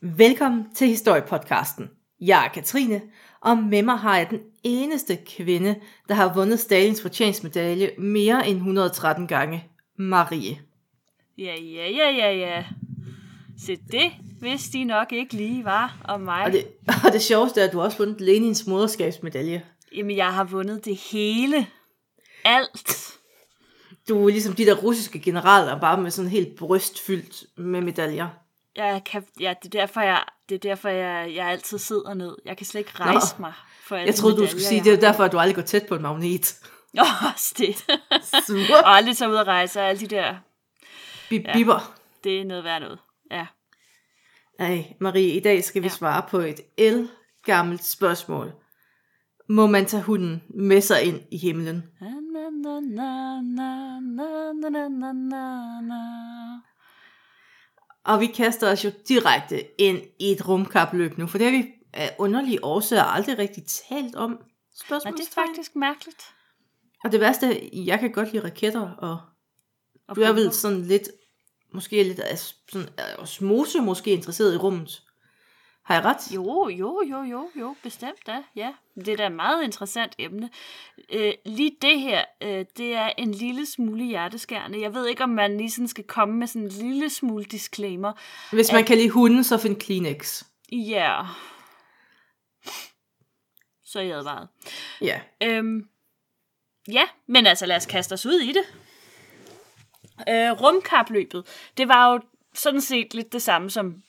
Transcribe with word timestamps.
Velkommen 0.00 0.74
til 0.74 0.88
Historiepodcasten. 0.88 1.90
Jeg 2.20 2.44
er 2.44 2.48
Katrine, 2.48 3.00
og 3.40 3.58
med 3.58 3.82
mig 3.82 3.98
har 3.98 4.16
jeg 4.16 4.30
den 4.30 4.40
eneste 4.62 5.18
kvinde, 5.26 5.74
der 6.08 6.14
har 6.14 6.34
vundet 6.34 6.60
Stalins 6.60 7.02
fortjenstmedalje 7.02 7.90
mere 7.98 8.48
end 8.48 8.56
113 8.56 9.26
gange. 9.26 9.64
Marie. 9.96 10.58
Ja, 11.38 11.54
ja, 11.60 11.90
ja, 11.90 12.10
ja, 12.10 12.32
ja. 12.32 12.64
Se 13.58 13.76
det, 13.76 14.12
hvis 14.40 14.68
de 14.68 14.84
nok 14.84 15.12
ikke 15.12 15.34
lige 15.34 15.64
var 15.64 15.98
om 16.04 16.20
mig. 16.20 16.44
Og 16.44 16.52
det, 16.52 16.66
og 17.06 17.12
det 17.12 17.22
sjoveste 17.22 17.60
er, 17.60 17.64
at 17.64 17.72
du 17.72 17.80
også 17.80 17.98
vundet 17.98 18.20
Lenins 18.20 18.66
moderskabsmedalje. 18.66 19.62
Jamen, 19.96 20.16
jeg 20.16 20.34
har 20.34 20.44
vundet 20.44 20.84
det 20.84 20.96
hele. 20.96 21.66
Alt. 22.44 23.07
Du 24.08 24.24
er 24.26 24.30
ligesom 24.30 24.54
de 24.54 24.66
der 24.66 24.74
russiske 24.74 25.18
generaler, 25.20 25.80
bare 25.80 26.00
med 26.00 26.10
sådan 26.10 26.30
helt 26.30 26.56
bryst 26.58 27.00
fyldt 27.00 27.44
med 27.58 27.80
medaljer. 27.80 28.28
Jeg 28.76 29.02
kan, 29.06 29.24
ja, 29.40 29.54
det 29.62 29.74
er 29.74 29.80
derfor, 29.80 30.00
jeg, 30.00 30.22
det 30.48 30.54
er 30.54 30.58
derfor 30.58 30.88
jeg, 30.88 31.32
jeg 31.34 31.46
altid 31.46 31.78
sidder 31.78 32.14
ned. 32.14 32.36
Jeg 32.44 32.56
kan 32.56 32.66
slet 32.66 32.78
ikke 32.78 32.90
rejse 33.00 33.34
Nå. 33.38 33.40
mig. 33.40 33.52
For 33.82 33.96
alle 33.96 34.06
Jeg 34.06 34.14
troede, 34.14 34.36
du 34.36 34.46
skulle 34.46 34.64
sige, 34.64 34.84
det 34.84 34.92
er 34.92 34.96
derfor, 35.00 35.24
at 35.24 35.32
du 35.32 35.38
aldrig 35.38 35.54
går 35.54 35.62
tæt 35.62 35.86
på 35.88 35.94
en 35.94 36.02
magnet. 36.02 36.60
Åh, 37.00 37.24
også 37.34 37.54
det. 37.58 37.84
Og 38.84 38.88
aldrig 38.96 39.16
tager 39.16 39.30
ud 39.30 39.34
og 39.36 39.46
rejse, 39.46 39.80
og 39.80 39.86
alle 39.88 40.00
de 40.00 40.06
der, 40.06 40.34
Bip, 41.28 41.42
bipper. 41.52 41.98
det 42.24 42.40
er 42.40 42.44
noget 42.44 42.64
værd 42.64 42.80
noget. 42.80 42.98
Ja. 43.30 43.46
Ej, 44.58 44.84
Marie, 45.00 45.28
i 45.28 45.40
dag 45.40 45.64
skal 45.64 45.82
vi 45.82 45.86
Ja. 45.86 45.92
svare 45.94 46.22
på 46.30 46.38
et 46.38 46.60
el 46.76 47.08
gammelt 47.44 47.84
spørgsmål. 47.84 48.52
Må 49.48 49.66
man 49.66 49.86
tage 49.86 50.02
hunden 50.02 50.42
med 50.54 50.80
sig 50.80 51.02
ind 51.02 51.20
i 51.32 51.38
himlen? 51.38 51.82
Na, 52.00 52.06
na, 52.62 52.80
na, 52.80 53.40
na, 53.40 54.00
na, 54.00 54.70
na, 54.70 54.88
na, 54.88 55.12
na, 55.12 55.80
na. 55.80 56.02
Og 58.04 58.20
vi 58.20 58.26
kaster 58.26 58.72
os 58.72 58.84
jo 58.84 58.90
direkte 59.08 59.80
ind 59.80 59.98
i 60.18 60.32
et 60.32 60.48
rumkapløb 60.48 61.18
nu, 61.18 61.26
for 61.26 61.38
det 61.38 61.44
har 61.44 61.58
vi 61.58 61.64
af 61.92 62.16
underlige 62.18 62.64
årsager 62.64 63.02
aldrig 63.04 63.38
rigtig 63.38 63.64
talt 63.88 64.16
om. 64.16 64.38
Spørgsmål. 64.74 65.12
Men 65.12 65.20
det 65.20 65.28
er 65.28 65.34
faktisk 65.34 65.76
mærkeligt. 65.76 66.22
Og 67.04 67.12
det 67.12 67.20
værste, 67.20 67.70
jeg 67.72 68.00
kan 68.00 68.12
godt 68.12 68.32
lide 68.32 68.44
raketter, 68.44 68.90
og, 68.90 69.20
og 70.08 70.16
du 70.16 70.20
er 70.20 70.32
vel 70.32 70.52
sådan 70.52 70.82
lidt, 70.82 71.08
måske 71.74 72.02
lidt 72.02 72.20
af 72.20 72.38
sådan, 72.38 72.88
osmose 73.18 73.80
måske 73.80 74.10
interesseret 74.10 74.54
i 74.54 74.56
rummet. 74.56 75.02
Har 75.88 75.94
jeg 75.94 76.04
ret? 76.04 76.34
Jo, 76.34 76.68
jo, 76.68 77.02
jo, 77.10 77.22
jo, 77.22 77.50
jo, 77.56 77.76
bestemt 77.82 78.26
da, 78.26 78.42
ja. 78.56 78.72
Det 78.94 79.08
er 79.08 79.16
da 79.16 79.26
et 79.26 79.32
meget 79.32 79.64
interessant 79.64 80.14
emne. 80.18 80.50
Øh, 81.12 81.32
lige 81.46 81.76
det 81.82 82.00
her, 82.00 82.24
øh, 82.42 82.64
det 82.76 82.94
er 82.94 83.12
en 83.18 83.32
lille 83.32 83.66
smule 83.66 84.04
hjerteskærende. 84.04 84.80
Jeg 84.80 84.94
ved 84.94 85.06
ikke, 85.06 85.24
om 85.24 85.30
man 85.30 85.56
lige 85.56 85.70
sådan 85.70 85.88
skal 85.88 86.04
komme 86.04 86.34
med 86.34 86.46
sådan 86.46 86.62
en 86.62 86.68
lille 86.68 87.10
smule 87.10 87.44
disclaimer. 87.44 88.12
Hvis 88.52 88.72
man 88.72 88.84
kan 88.84 88.96
lide 88.96 89.10
hunden, 89.10 89.44
så 89.44 89.58
find 89.58 89.76
Kleenex. 89.76 90.44
Ja. 90.72 91.22
Så 93.84 93.98
er 93.98 94.02
jeg 94.02 94.18
advaret. 94.18 94.48
Ja. 95.00 95.20
Øhm, 95.42 95.88
ja, 96.88 97.02
men 97.26 97.46
altså 97.46 97.66
lad 97.66 97.76
os 97.76 97.86
kaste 97.86 98.12
os 98.12 98.26
ud 98.26 98.40
i 98.40 98.52
det. 98.52 98.64
Øh, 100.28 100.50
rumkapløbet, 100.50 101.70
det 101.76 101.88
var 101.88 102.12
jo 102.12 102.20
sådan 102.54 102.80
set 102.80 103.14
lidt 103.14 103.32
det 103.32 103.42
samme 103.42 103.70
som 103.70 104.02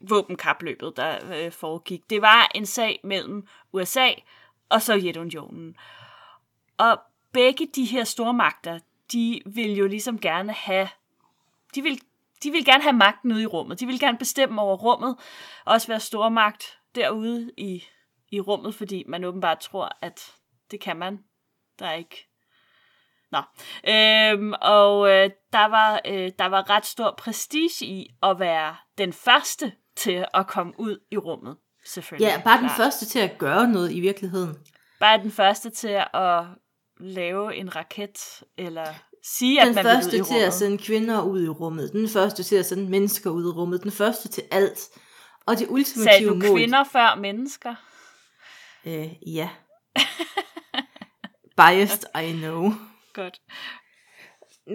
våbenkapløbet, 0.00 0.96
der 0.96 1.18
øh, 1.34 1.52
foregik. 1.52 2.10
Det 2.10 2.22
var 2.22 2.50
en 2.54 2.66
sag 2.66 3.00
mellem 3.04 3.46
USA 3.72 4.10
og 4.68 4.82
Sovjetunionen. 4.82 5.76
Og 6.78 7.00
begge 7.32 7.68
de 7.74 7.84
her 7.84 8.04
stormagter, 8.04 8.78
de 9.12 9.40
vil 9.46 9.76
jo 9.76 9.86
ligesom 9.86 10.18
gerne 10.18 10.52
have, 10.52 10.88
de 11.74 11.82
vil, 11.82 12.00
de 12.42 12.50
vil 12.50 12.64
gerne 12.64 12.82
have 12.82 12.96
magten 12.96 13.32
ude 13.32 13.42
i 13.42 13.46
rummet. 13.46 13.80
De 13.80 13.86
vil 13.86 14.00
gerne 14.00 14.18
bestemme 14.18 14.62
over 14.62 14.76
rummet, 14.76 15.16
også 15.64 15.88
være 15.88 16.00
stormagt 16.00 16.78
derude 16.94 17.52
i, 17.56 17.84
i 18.30 18.40
rummet, 18.40 18.74
fordi 18.74 19.04
man 19.08 19.24
åbenbart 19.24 19.58
tror, 19.58 19.96
at 20.00 20.34
det 20.70 20.80
kan 20.80 20.96
man. 20.96 21.24
Der 21.78 21.86
er 21.86 21.92
ikke... 21.94 22.26
Nå. 23.32 23.38
Øhm, 23.88 24.52
og 24.60 25.10
øh, 25.10 25.30
der, 25.52 25.64
var, 25.64 26.00
øh, 26.06 26.30
der 26.38 26.46
var 26.46 26.70
ret 26.70 26.86
stor 26.86 27.14
prestige 27.18 27.86
i 27.86 28.14
at 28.22 28.38
være 28.38 28.76
den 28.98 29.12
første 29.12 29.72
til 29.96 30.24
at 30.34 30.46
komme 30.46 30.72
ud 30.78 30.98
i 31.10 31.16
rummet, 31.16 31.56
selvfølgelig. 31.86 32.26
Ja, 32.26 32.40
bare 32.44 32.58
den 32.58 32.66
Klart. 32.66 32.76
første 32.76 33.06
til 33.06 33.18
at 33.18 33.38
gøre 33.38 33.68
noget 33.68 33.92
i 33.92 34.00
virkeligheden. 34.00 34.56
Bare 35.00 35.22
den 35.22 35.30
første 35.30 35.70
til 35.70 36.02
at 36.14 36.44
lave 37.00 37.56
en 37.56 37.76
raket, 37.76 38.42
eller 38.58 38.86
sige, 39.24 39.60
Den 39.60 39.68
at 39.68 39.74
man 39.74 39.84
vil 39.84 39.90
ud 39.90 39.94
første 39.94 40.08
i 40.16 40.20
til 40.20 40.24
rummet. 40.24 40.46
at 40.46 40.54
sende 40.54 40.78
kvinder 40.78 41.22
ud 41.22 41.44
i 41.44 41.48
rummet. 41.48 41.92
Den 41.92 42.08
første 42.08 42.42
til 42.42 42.56
at 42.56 42.66
sende 42.66 42.90
mennesker 42.90 43.30
ud 43.30 43.42
i 43.44 43.48
rummet. 43.48 43.82
Den 43.82 43.90
første 43.92 44.28
til 44.28 44.42
alt. 44.50 44.80
Og 45.46 45.52
det 45.54 45.58
Sagde 45.58 45.72
ultimative 45.72 46.30
du 46.30 46.34
mål. 46.34 46.58
kvinder 46.58 46.84
før 46.84 47.14
mennesker? 47.14 47.74
Øh, 48.84 49.08
ja. 49.34 49.48
Biased, 51.56 52.04
I 52.22 52.32
know. 52.32 52.72
Godt. 53.14 53.40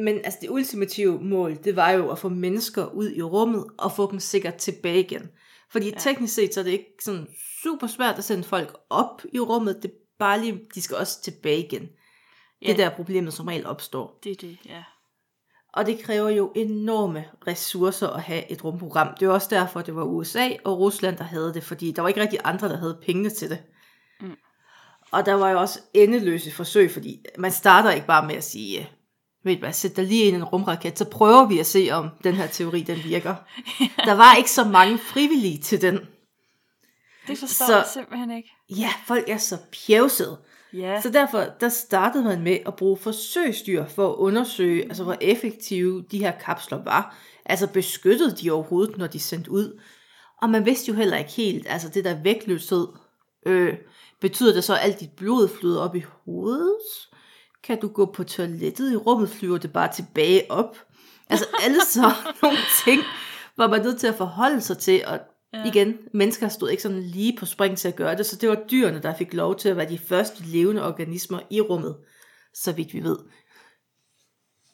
Men 0.03 0.15
altså 0.23 0.39
det 0.41 0.49
ultimative 0.49 1.21
mål, 1.21 1.57
det 1.63 1.75
var 1.75 1.91
jo 1.91 2.09
at 2.09 2.19
få 2.19 2.29
mennesker 2.29 2.85
ud 2.85 3.11
i 3.11 3.21
rummet 3.21 3.65
og 3.77 3.91
få 3.91 4.11
dem 4.11 4.19
sikkert 4.19 4.55
tilbage 4.55 4.99
igen. 4.99 5.29
Fordi 5.71 5.89
ja. 5.89 5.95
teknisk 5.97 6.33
set, 6.35 6.53
så 6.53 6.59
er 6.59 6.63
det 6.63 6.71
ikke 6.71 6.95
sådan 7.03 7.27
super 7.63 7.87
svært 7.87 8.17
at 8.17 8.23
sende 8.23 8.43
folk 8.43 8.77
op 8.89 9.21
i 9.33 9.39
rummet. 9.39 9.79
Det 9.83 9.91
er 9.91 9.95
bare 10.19 10.41
lige, 10.41 10.59
de 10.75 10.81
skal 10.81 10.97
også 10.97 11.21
tilbage 11.21 11.65
igen. 11.65 11.81
Det 11.81 11.89
Ja. 12.61 12.71
er 12.71 12.77
der 12.77 12.89
problemet 12.89 13.33
som 13.33 13.47
regel 13.47 13.65
opstår. 13.65 14.19
Det 14.23 14.31
er 14.31 14.35
det, 14.35 14.57
ja. 14.65 14.83
Og 15.73 15.85
det 15.85 15.99
kræver 15.99 16.29
jo 16.29 16.51
enorme 16.55 17.25
ressourcer 17.47 18.07
at 18.07 18.21
have 18.21 18.51
et 18.51 18.63
rumprogram. 18.63 19.07
Det 19.19 19.25
er 19.25 19.29
også 19.29 19.47
derfor, 19.51 19.81
det 19.81 19.95
var 19.95 20.03
USA 20.03 20.49
og 20.63 20.79
Rusland, 20.79 21.17
der 21.17 21.23
havde 21.23 21.53
det, 21.53 21.63
fordi 21.63 21.91
der 21.91 22.01
var 22.01 22.09
ikke 22.09 22.21
rigtig 22.21 22.39
andre, 22.43 22.69
der 22.69 22.77
havde 22.77 22.97
pengene 23.01 23.29
til 23.29 23.49
det. 23.49 23.63
Mm. 24.21 24.35
Og 25.11 25.25
der 25.25 25.33
var 25.33 25.49
jo 25.49 25.59
også 25.59 25.79
endeløse 25.93 26.51
forsøg, 26.51 26.91
fordi 26.91 27.25
man 27.37 27.51
starter 27.51 27.91
ikke 27.91 28.07
bare 28.07 28.27
med 28.27 28.35
at 28.35 28.43
sige, 28.43 28.89
ved 29.45 29.57
hvad, 29.57 29.73
sæt 29.73 29.95
dig 29.95 30.03
lige 30.05 30.23
ind 30.23 30.35
i 30.35 30.39
en 30.39 30.43
rumraket, 30.43 30.97
så 30.99 31.05
prøver 31.05 31.45
vi 31.45 31.59
at 31.59 31.65
se, 31.65 31.89
om 31.91 32.09
den 32.23 32.33
her 32.35 32.47
teori, 32.47 32.81
den 32.81 32.97
virker. 33.03 33.35
Der 34.05 34.13
var 34.13 34.35
ikke 34.35 34.51
så 34.51 34.63
mange 34.63 34.97
frivillige 34.97 35.57
til 35.61 35.81
den. 35.81 35.99
Det 37.27 37.37
forstår 37.37 37.65
Så- 37.65 37.75
jeg 37.75 37.85
simpelthen 37.93 38.31
ikke. 38.31 38.49
Ja, 38.69 38.89
folk 39.07 39.29
er 39.29 39.37
så 39.37 39.57
pjevsede. 39.87 40.37
Ja, 40.73 41.01
Så 41.01 41.09
derfor, 41.09 41.45
der 41.59 41.69
startede 41.69 42.23
man 42.23 42.41
med 42.41 42.57
at 42.65 42.75
bruge 42.75 42.97
forsøgsdyr 42.97 43.85
for 43.85 44.09
at 44.11 44.15
undersøge, 44.15 44.83
altså 44.83 45.03
hvor 45.03 45.17
effektive 45.21 46.05
de 46.11 46.19
her 46.19 46.31
kapsler 46.31 46.83
var. 46.83 47.17
Altså 47.45 47.67
beskyttede 47.67 48.35
de 48.35 48.51
overhovedet, 48.51 48.97
når 48.97 49.07
de 49.07 49.19
sendte 49.19 49.51
ud. 49.51 49.81
Og 50.41 50.49
man 50.49 50.65
vidste 50.65 50.89
jo 50.91 50.93
heller 50.97 51.17
ikke 51.17 51.31
helt, 51.31 51.65
altså 51.69 51.89
det 51.89 52.03
der 52.05 52.21
vægtløshed, 52.23 52.87
øh, 53.45 53.73
betyder 54.21 54.53
det 54.53 54.63
så, 54.63 54.73
at 54.73 54.79
alt 54.83 54.99
dit 54.99 55.11
blod 55.17 55.47
flyder 55.47 55.81
op 55.81 55.95
i 55.95 56.03
hovedet? 56.25 56.77
Kan 57.65 57.79
du 57.79 57.87
gå 57.87 58.05
på 58.05 58.23
toilettet 58.23 58.91
i 58.91 58.95
rummet, 58.95 59.29
flyver 59.29 59.57
det 59.57 59.73
bare 59.73 59.93
tilbage 59.93 60.51
op? 60.51 60.77
Altså 61.29 61.45
alle 61.63 61.79
så 61.89 62.11
nogle 62.41 62.57
ting, 62.85 63.01
var 63.57 63.67
man 63.67 63.81
nødt 63.81 63.99
til 63.99 64.07
at 64.07 64.15
forholde 64.15 64.61
sig 64.61 64.77
til, 64.77 65.03
og 65.07 65.19
Ja. 65.55 65.63
igen, 65.65 65.97
mennesker 66.13 66.47
stod 66.47 66.69
ikke 66.69 66.83
sådan 66.83 67.03
lige 67.03 67.37
på 67.37 67.45
spring 67.45 67.77
til 67.77 67.87
at 67.87 67.95
gøre 67.95 68.17
det, 68.17 68.25
så 68.25 68.35
det 68.35 68.49
var 68.49 68.63
dyrene, 68.71 69.01
der 69.01 69.15
fik 69.17 69.33
lov 69.33 69.55
til 69.55 69.69
at 69.69 69.77
være 69.77 69.89
de 69.89 69.97
første 69.97 70.43
levende 70.43 70.87
organismer 70.87 71.39
i 71.49 71.61
rummet, 71.61 71.97
så 72.53 72.71
vidt 72.71 72.93
vi 72.93 73.03
ved. 73.03 73.17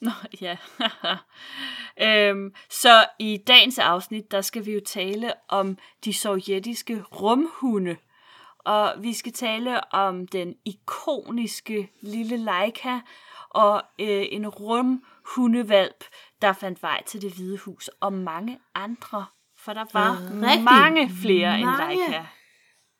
Nå, 0.00 0.10
ja. 0.40 0.56
øhm, 2.30 2.54
så 2.70 3.06
i 3.18 3.36
dagens 3.46 3.78
afsnit, 3.78 4.30
der 4.30 4.40
skal 4.40 4.66
vi 4.66 4.72
jo 4.72 4.80
tale 4.86 5.32
om 5.48 5.78
de 6.04 6.12
sovjetiske 6.14 7.02
rumhunde. 7.02 7.96
Og 8.64 8.94
vi 8.98 9.12
skal 9.12 9.32
tale 9.32 9.94
om 9.94 10.26
den 10.26 10.54
ikoniske 10.64 11.90
lille 12.00 12.36
Leica 12.36 13.00
og 13.50 13.82
øh, 14.00 14.24
en 14.30 14.48
rumhundevalp, 14.48 16.04
der 16.42 16.52
fandt 16.52 16.82
vej 16.82 17.02
til 17.06 17.22
det 17.22 17.32
hvide 17.32 17.58
hus, 17.58 17.90
og 18.00 18.12
mange 18.12 18.58
andre. 18.74 19.26
For 19.58 19.72
der 19.72 19.84
var 19.92 20.18
Rigtig 20.50 20.64
mange 20.64 21.10
flere 21.22 21.58
end 21.58 21.64
mange. 21.64 21.94
Leica. 21.94 22.26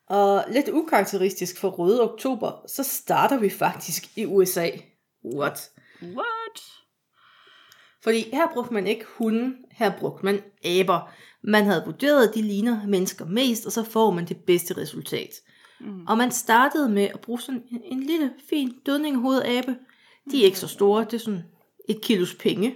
Og 0.09 0.45
lidt 0.49 0.69
ukarakteristisk 0.69 1.61
for 1.61 1.71
Røde 1.71 2.13
Oktober, 2.13 2.65
så 2.69 2.83
starter 2.83 3.39
vi 3.39 3.51
faktisk 3.51 4.17
i 4.17 4.27
USA. 4.27 4.69
What? 5.25 5.71
What? 6.03 6.63
Fordi 8.03 8.31
her 8.33 8.47
brugte 8.53 8.75
man 8.75 8.87
ikke 8.87 9.05
hunde, 9.19 9.57
her 9.71 9.93
brugte 9.99 10.25
man 10.25 10.43
aber. 10.65 11.11
Man 11.43 11.65
havde 11.65 11.83
vurderet, 11.87 12.29
at 12.29 12.35
de 12.35 12.43
ligner 12.43 12.87
mennesker 12.87 13.25
mest, 13.25 13.67
og 13.67 13.73
så 13.73 13.85
får 13.85 14.11
man 14.11 14.25
det 14.25 14.37
bedste 14.47 14.77
resultat. 14.77 15.31
Mm. 15.83 16.07
Og 16.07 16.19
man 16.19 16.31
startede 16.31 16.89
med 16.89 17.09
at 17.15 17.21
bruge 17.21 17.41
sådan 17.41 17.63
en, 17.71 17.81
en 17.85 18.01
lille, 18.03 18.33
fin 18.51 18.73
dødningehovedabe. 18.87 19.77
De 20.31 20.41
er 20.41 20.45
ikke 20.45 20.59
så 20.59 20.69
store, 20.69 21.05
det 21.05 21.15
er 21.15 21.19
sådan 21.19 21.45
et 21.89 22.01
kilos 22.01 22.35
penge. 22.35 22.75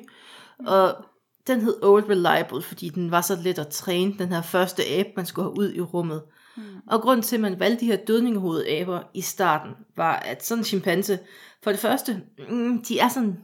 Og 0.66 1.04
den 1.46 1.60
hed 1.60 1.82
Old 1.82 2.08
Reliable, 2.08 2.62
fordi 2.62 2.88
den 2.88 3.10
var 3.10 3.20
så 3.20 3.38
let 3.42 3.58
at 3.58 3.68
træne, 3.68 4.14
den 4.18 4.28
her 4.28 4.42
første 4.42 4.82
abe, 4.88 5.08
man 5.16 5.26
skulle 5.26 5.44
have 5.44 5.58
ud 5.58 5.72
i 5.72 5.80
rummet. 5.80 6.22
Mm. 6.56 6.62
Og 6.86 7.00
grunden 7.00 7.22
til, 7.22 7.36
at 7.36 7.42
man 7.42 7.60
valgte 7.60 7.80
de 7.80 7.90
her 7.90 7.96
dødningehovedaber 7.96 9.02
i 9.14 9.20
starten, 9.20 9.74
var, 9.96 10.16
at 10.16 10.46
sådan 10.46 10.60
en 10.60 10.64
chimpanse, 10.64 11.18
for 11.62 11.70
det 11.70 11.80
første, 11.80 12.22
mm, 12.50 12.82
de 12.82 12.98
er 12.98 13.08
sådan, 13.08 13.36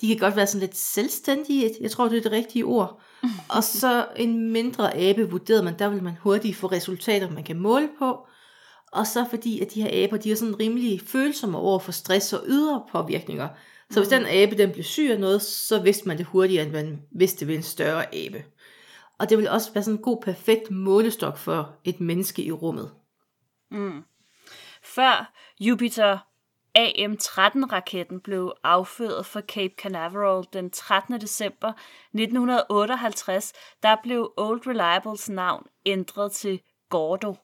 De 0.00 0.08
kan 0.08 0.18
godt 0.18 0.36
være 0.36 0.46
sådan 0.46 0.60
lidt 0.60 0.76
selvstændige, 0.76 1.70
jeg 1.80 1.90
tror, 1.90 2.08
det 2.08 2.18
er 2.18 2.22
det 2.22 2.32
rigtige 2.32 2.64
ord. 2.64 3.02
og 3.56 3.64
så 3.64 4.06
en 4.16 4.52
mindre 4.52 4.96
abe 4.96 5.30
vurderede 5.30 5.62
man, 5.62 5.78
der 5.78 5.88
vil 5.88 6.02
man 6.02 6.16
hurtigt 6.20 6.56
få 6.56 6.66
resultater, 6.66 7.30
man 7.30 7.44
kan 7.44 7.58
måle 7.58 7.88
på. 7.98 8.26
Og 8.92 9.06
så 9.06 9.26
fordi, 9.30 9.60
at 9.60 9.74
de 9.74 9.82
her 9.82 10.04
aber, 10.04 10.16
de 10.16 10.32
er 10.32 10.36
sådan 10.36 10.60
rimelig 10.60 11.00
følsomme 11.00 11.58
over 11.58 11.78
for 11.78 11.92
stress 11.92 12.32
og 12.32 12.44
ydre 12.46 12.84
påvirkninger. 12.92 13.48
Så 13.90 14.00
hvis 14.00 14.08
den 14.08 14.26
abe, 14.26 14.58
den 14.58 14.72
blev 14.72 14.84
syg 14.84 15.08
af 15.10 15.20
noget, 15.20 15.42
så 15.42 15.82
vidste 15.82 16.08
man 16.08 16.18
det 16.18 16.26
hurtigere, 16.26 16.64
end 16.64 16.72
man 16.72 17.02
vidste 17.10 17.40
det 17.40 17.48
ved 17.48 17.54
en 17.54 17.62
større 17.62 18.14
abe. 18.14 18.44
Og 19.18 19.30
det 19.30 19.38
vil 19.38 19.48
også 19.48 19.72
være 19.72 19.84
sådan 19.84 19.98
en 19.98 20.02
god, 20.02 20.22
perfekt 20.22 20.70
målestok 20.70 21.36
for 21.38 21.76
et 21.84 22.00
menneske 22.00 22.42
i 22.42 22.52
rummet. 22.52 22.90
Før 24.82 25.32
Jupiter 25.60 26.18
AM-13-raketten 26.74 28.20
blev 28.20 28.52
affødt 28.62 29.26
fra 29.26 29.40
Cape 29.40 29.74
Canaveral 29.78 30.44
den 30.52 30.70
13. 30.70 31.20
december 31.20 31.72
1958, 32.14 33.52
der 33.82 33.96
blev 34.02 34.32
Old 34.36 34.66
Reliables 34.66 35.28
navn 35.28 35.66
ændret 35.86 36.32
til 36.32 36.60
Gordo. 36.88 37.34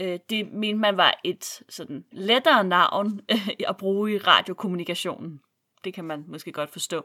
Øh, 0.00 0.18
Det 0.30 0.52
mente 0.52 0.80
man 0.80 0.96
var 0.96 1.20
et 1.24 1.62
sådan 1.68 2.04
lettere 2.12 2.64
navn 2.64 3.20
øh, 3.30 3.48
at 3.68 3.76
bruge 3.76 4.14
i 4.14 4.18
radiokommunikationen. 4.18 5.40
Det 5.84 5.94
kan 5.94 6.04
man 6.04 6.24
måske 6.28 6.52
godt 6.52 6.70
forstå. 6.70 7.04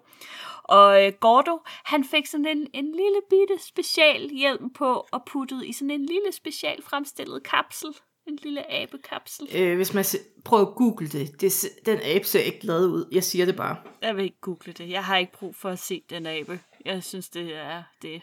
Og 0.63 1.05
øh, 1.05 1.13
Gordo, 1.19 1.59
han 1.65 2.03
fik 2.03 2.25
sådan 2.25 2.45
en, 2.45 2.67
en 2.73 2.85
lille 2.85 3.19
bitte 3.29 3.63
special 3.67 4.29
hjelm 4.29 4.73
på 4.73 5.07
og 5.11 5.23
puttet 5.25 5.65
i 5.65 5.73
sådan 5.73 5.91
en 5.91 6.05
lille 6.05 6.31
special 6.31 6.83
fremstillet 6.83 7.43
kapsel. 7.43 7.89
En 8.27 8.39
lille 8.43 8.71
abekapsel. 8.71 9.47
Øh, 9.55 9.75
hvis 9.75 9.93
man 9.93 10.03
se, 10.03 10.17
prøver 10.45 10.65
at 10.65 10.75
google 10.75 11.07
det, 11.07 11.41
det, 11.41 11.69
den 11.85 11.99
abe 12.03 12.25
ser 12.25 12.39
ikke 12.39 12.59
glad 12.59 12.85
ud. 12.85 13.09
Jeg 13.11 13.23
siger 13.23 13.45
det 13.45 13.55
bare. 13.55 13.75
Jeg 14.01 14.15
vil 14.15 14.23
ikke 14.23 14.41
google 14.41 14.73
det. 14.73 14.89
Jeg 14.89 15.05
har 15.05 15.17
ikke 15.17 15.31
brug 15.31 15.55
for 15.55 15.69
at 15.69 15.79
se 15.79 16.03
den 16.09 16.25
abe. 16.25 16.59
Jeg 16.85 17.03
synes, 17.03 17.29
det 17.29 17.55
er, 17.55 17.83
det, 18.01 18.21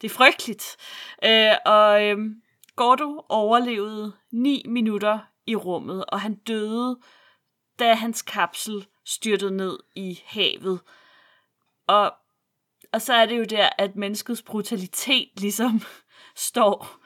det 0.00 0.10
er 0.10 0.14
frygteligt. 0.14 0.76
Øh, 1.24 1.52
og 1.66 2.04
øh, 2.04 2.18
Gordo 2.76 3.26
overlevede 3.28 4.12
9 4.32 4.62
minutter 4.68 5.18
i 5.46 5.56
rummet, 5.56 6.04
og 6.04 6.20
han 6.20 6.34
døde, 6.34 7.00
da 7.78 7.94
hans 7.94 8.22
kapsel 8.22 8.86
styrtede 9.04 9.56
ned 9.56 9.78
i 9.94 10.20
havet. 10.24 10.80
Og, 11.86 12.12
og 12.92 13.02
så 13.02 13.14
er 13.14 13.26
det 13.26 13.38
jo 13.38 13.44
der, 13.44 13.68
at 13.78 13.96
menneskets 13.96 14.42
brutalitet 14.42 15.28
ligesom 15.36 15.80
står 16.50 16.98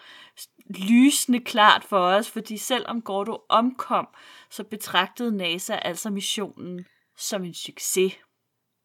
lysende 0.91 1.41
klart 1.41 1.85
for 1.85 1.99
os, 1.99 2.31
fordi 2.31 2.57
selvom 2.57 3.03
Gordo 3.03 3.39
omkom, 3.49 4.09
så 4.51 4.65
betragtede 4.65 5.37
NASA 5.37 5.75
altså 5.75 6.11
missionen 6.11 6.85
som 7.19 7.45
en 7.45 7.55
succes. 7.55 8.13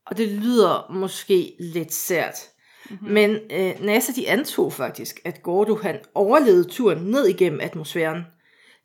Og 0.05 0.17
det 0.17 0.29
lyder 0.29 0.91
måske 0.91 1.55
lidt 1.59 1.93
sært. 1.93 2.54
Mm-hmm. 2.89 3.13
Men 3.13 3.37
øh, 3.51 3.73
NASA 3.81 4.11
de 4.15 4.29
antog 4.29 4.73
faktisk, 4.73 5.19
at 5.25 5.43
Gordo 5.43 5.75
han 5.75 5.99
overlevede 6.15 6.63
turen 6.63 6.97
ned 6.97 7.27
igennem 7.27 7.59
atmosfæren. 7.61 8.21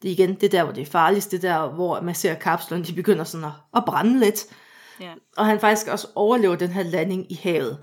Det 0.02 0.08
er 0.08 0.12
igen 0.12 0.34
det 0.34 0.52
der, 0.52 0.64
hvor 0.64 0.72
det 0.72 0.82
er 0.82 0.86
farligst, 0.86 1.30
det 1.30 1.42
der, 1.42 1.68
hvor 1.68 2.00
man 2.00 2.14
ser 2.14 2.34
kapslerne, 2.34 2.84
de 2.84 2.92
begynder 2.92 3.24
sådan 3.24 3.46
at, 3.46 3.52
at 3.76 3.84
brænde 3.84 4.20
lidt. 4.20 4.46
Ja. 5.00 5.12
Og 5.36 5.46
han 5.46 5.60
faktisk 5.60 5.88
også 5.88 6.08
overlever 6.14 6.56
den 6.56 6.68
her 6.68 6.82
landing 6.82 7.32
i 7.32 7.34
havet. 7.42 7.78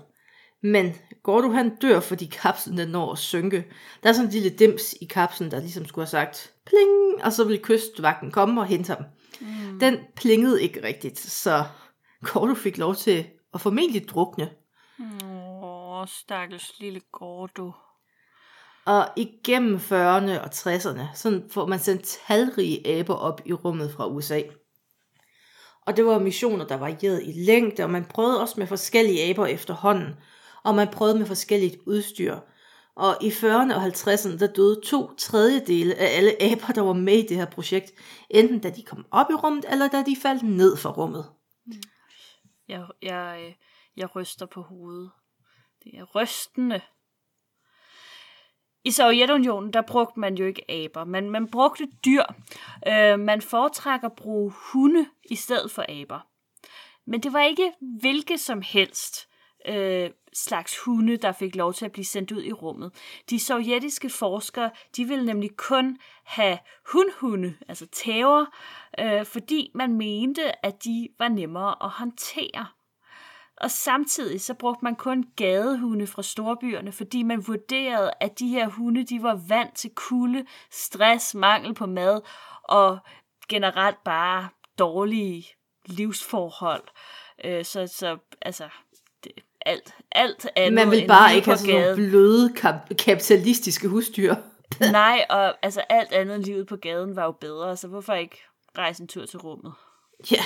Men 0.62 0.94
Gordo 1.22 1.50
han 1.50 1.76
dør, 1.76 2.00
fordi 2.00 2.24
kapslen 2.42 2.78
den 2.78 2.88
når 2.88 3.12
at 3.12 3.18
synke. 3.18 3.64
Der 4.02 4.08
er 4.08 4.12
sådan 4.12 4.26
en 4.26 4.32
lille 4.32 4.50
dims 4.50 4.94
i 5.00 5.04
kapslen, 5.04 5.50
der 5.50 5.60
ligesom 5.60 5.86
skulle 5.86 6.04
have 6.04 6.10
sagt 6.10 6.52
pling, 6.66 7.24
og 7.24 7.32
så 7.32 7.44
ville 7.44 7.62
kystvagten 7.62 8.30
komme 8.30 8.60
og 8.60 8.66
hente 8.66 8.94
ham. 8.94 9.04
Mm. 9.40 9.78
Den 9.80 9.98
plingede 10.16 10.62
ikke 10.62 10.86
rigtigt, 10.86 11.18
så 11.18 11.64
Gordo 12.22 12.54
fik 12.54 12.78
lov 12.78 12.94
til 12.94 13.26
at 13.54 13.60
formentlig 13.60 14.08
drukne. 14.08 14.50
Åh, 15.98 16.06
stakkels 16.06 16.80
lille 16.80 17.00
Gordo. 17.12 17.72
Og 18.86 19.08
igennem 19.16 19.76
40'erne 19.76 20.40
og 20.40 20.50
60'erne, 20.54 21.14
så 21.14 21.42
får 21.50 21.66
man 21.66 21.78
sendt 21.78 22.18
talrige 22.26 22.98
aber 22.98 23.14
op 23.14 23.40
i 23.44 23.52
rummet 23.52 23.92
fra 23.92 24.06
USA. 24.06 24.42
Og 25.86 25.96
det 25.96 26.06
var 26.06 26.18
missioner, 26.18 26.66
der 26.66 26.76
varierede 26.76 27.24
i 27.24 27.32
længde, 27.32 27.82
og 27.82 27.90
man 27.90 28.04
prøvede 28.04 28.40
også 28.40 28.54
med 28.58 28.66
forskellige 28.66 29.30
aber 29.30 29.46
efterhånden. 29.46 30.14
Og 30.64 30.74
man 30.74 30.88
prøvede 30.88 31.18
med 31.18 31.26
forskelligt 31.26 31.76
udstyr. 31.86 32.38
Og 32.96 33.16
i 33.20 33.28
40'erne 33.28 33.74
og 33.74 33.86
50'erne, 33.86 34.38
der 34.38 34.52
døde 34.56 34.80
to 34.84 35.14
tredjedele 35.14 35.94
af 35.94 36.16
alle 36.16 36.42
aber, 36.42 36.72
der 36.74 36.82
var 36.82 36.92
med 36.92 37.14
i 37.14 37.26
det 37.26 37.36
her 37.36 37.46
projekt. 37.46 37.92
Enten 38.30 38.58
da 38.58 38.70
de 38.70 38.82
kom 38.82 39.06
op 39.10 39.30
i 39.30 39.34
rummet, 39.34 39.64
eller 39.70 39.88
da 39.88 40.02
de 40.02 40.16
faldt 40.22 40.42
ned 40.42 40.76
fra 40.76 40.90
rummet. 40.90 41.26
Jeg, 42.68 42.86
jeg, 43.02 43.44
øh, 43.46 43.54
jeg 43.96 44.16
ryster 44.16 44.46
på 44.46 44.62
hovedet. 44.62 45.10
Det 45.84 45.94
er 45.94 46.04
rystende. 46.04 46.80
I 48.84 48.90
Sovjetunionen, 48.90 49.72
der 49.72 49.82
brugte 49.82 50.20
man 50.20 50.34
jo 50.34 50.46
ikke 50.46 50.70
aber, 50.70 51.04
men 51.04 51.30
man 51.30 51.50
brugte 51.50 51.88
dyr. 52.04 52.22
Øh, 52.88 53.18
man 53.18 53.42
foretrækker 53.42 54.08
at 54.08 54.16
bruge 54.16 54.52
hunde 54.72 55.06
i 55.30 55.34
stedet 55.34 55.70
for 55.70 55.84
aber. 55.88 56.26
Men 57.06 57.22
det 57.22 57.32
var 57.32 57.42
ikke 57.42 57.72
hvilke 58.00 58.38
som 58.38 58.62
helst 58.62 59.28
øh, 59.68 60.10
slags 60.32 60.78
hunde, 60.78 61.16
der 61.16 61.32
fik 61.32 61.54
lov 61.54 61.74
til 61.74 61.84
at 61.84 61.92
blive 61.92 62.04
sendt 62.04 62.32
ud 62.32 62.42
i 62.42 62.52
rummet. 62.52 62.92
De 63.30 63.40
sovjetiske 63.40 64.10
forskere, 64.10 64.70
de 64.96 65.04
ville 65.04 65.24
nemlig 65.24 65.56
kun 65.56 65.98
have 66.24 66.58
hundhunde, 66.92 67.54
altså 67.68 67.86
tæver, 67.86 68.46
øh, 68.98 69.26
fordi 69.26 69.70
man 69.74 69.92
mente, 69.92 70.66
at 70.66 70.84
de 70.84 71.08
var 71.18 71.28
nemmere 71.28 71.84
at 71.84 71.90
håndtere. 71.90 72.66
Og 73.60 73.70
samtidig 73.70 74.40
så 74.40 74.54
brugte 74.54 74.84
man 74.84 74.96
kun 74.96 75.24
gadehunde 75.36 76.06
fra 76.06 76.22
storbyerne, 76.22 76.92
fordi 76.92 77.22
man 77.22 77.46
vurderede, 77.46 78.10
at 78.20 78.38
de 78.38 78.48
her 78.48 78.68
hunde, 78.68 79.04
de 79.04 79.22
var 79.22 79.34
vant 79.48 79.76
til 79.76 79.90
kulde, 79.94 80.46
stress, 80.70 81.34
mangel 81.34 81.74
på 81.74 81.86
mad 81.86 82.20
og 82.62 82.98
generelt 83.48 84.04
bare 84.04 84.48
dårlige 84.78 85.46
livsforhold. 85.86 86.84
Øh, 87.44 87.64
så, 87.64 87.86
så 87.86 88.16
altså, 88.42 88.68
det, 89.24 89.32
alt, 89.60 89.94
alt 90.12 90.48
andet 90.56 90.74
Man 90.74 90.90
vil 90.90 91.04
bare 91.08 91.34
ikke 91.34 91.46
have 91.48 91.58
sådan 91.58 91.74
nogle 91.74 91.94
bløde 91.94 92.54
kap- 92.56 92.96
kapitalistiske 92.98 93.88
husdyr. 93.88 94.34
Nej, 94.92 95.26
og 95.30 95.54
altså 95.62 95.80
alt 95.80 96.12
andet 96.12 96.40
livet 96.40 96.66
på 96.66 96.76
gaden 96.76 97.16
var 97.16 97.24
jo 97.24 97.32
bedre, 97.32 97.76
så 97.76 97.88
hvorfor 97.88 98.12
ikke 98.12 98.38
rejse 98.78 99.02
en 99.02 99.08
tur 99.08 99.26
til 99.26 99.38
rummet? 99.38 99.72
Ja, 100.30 100.44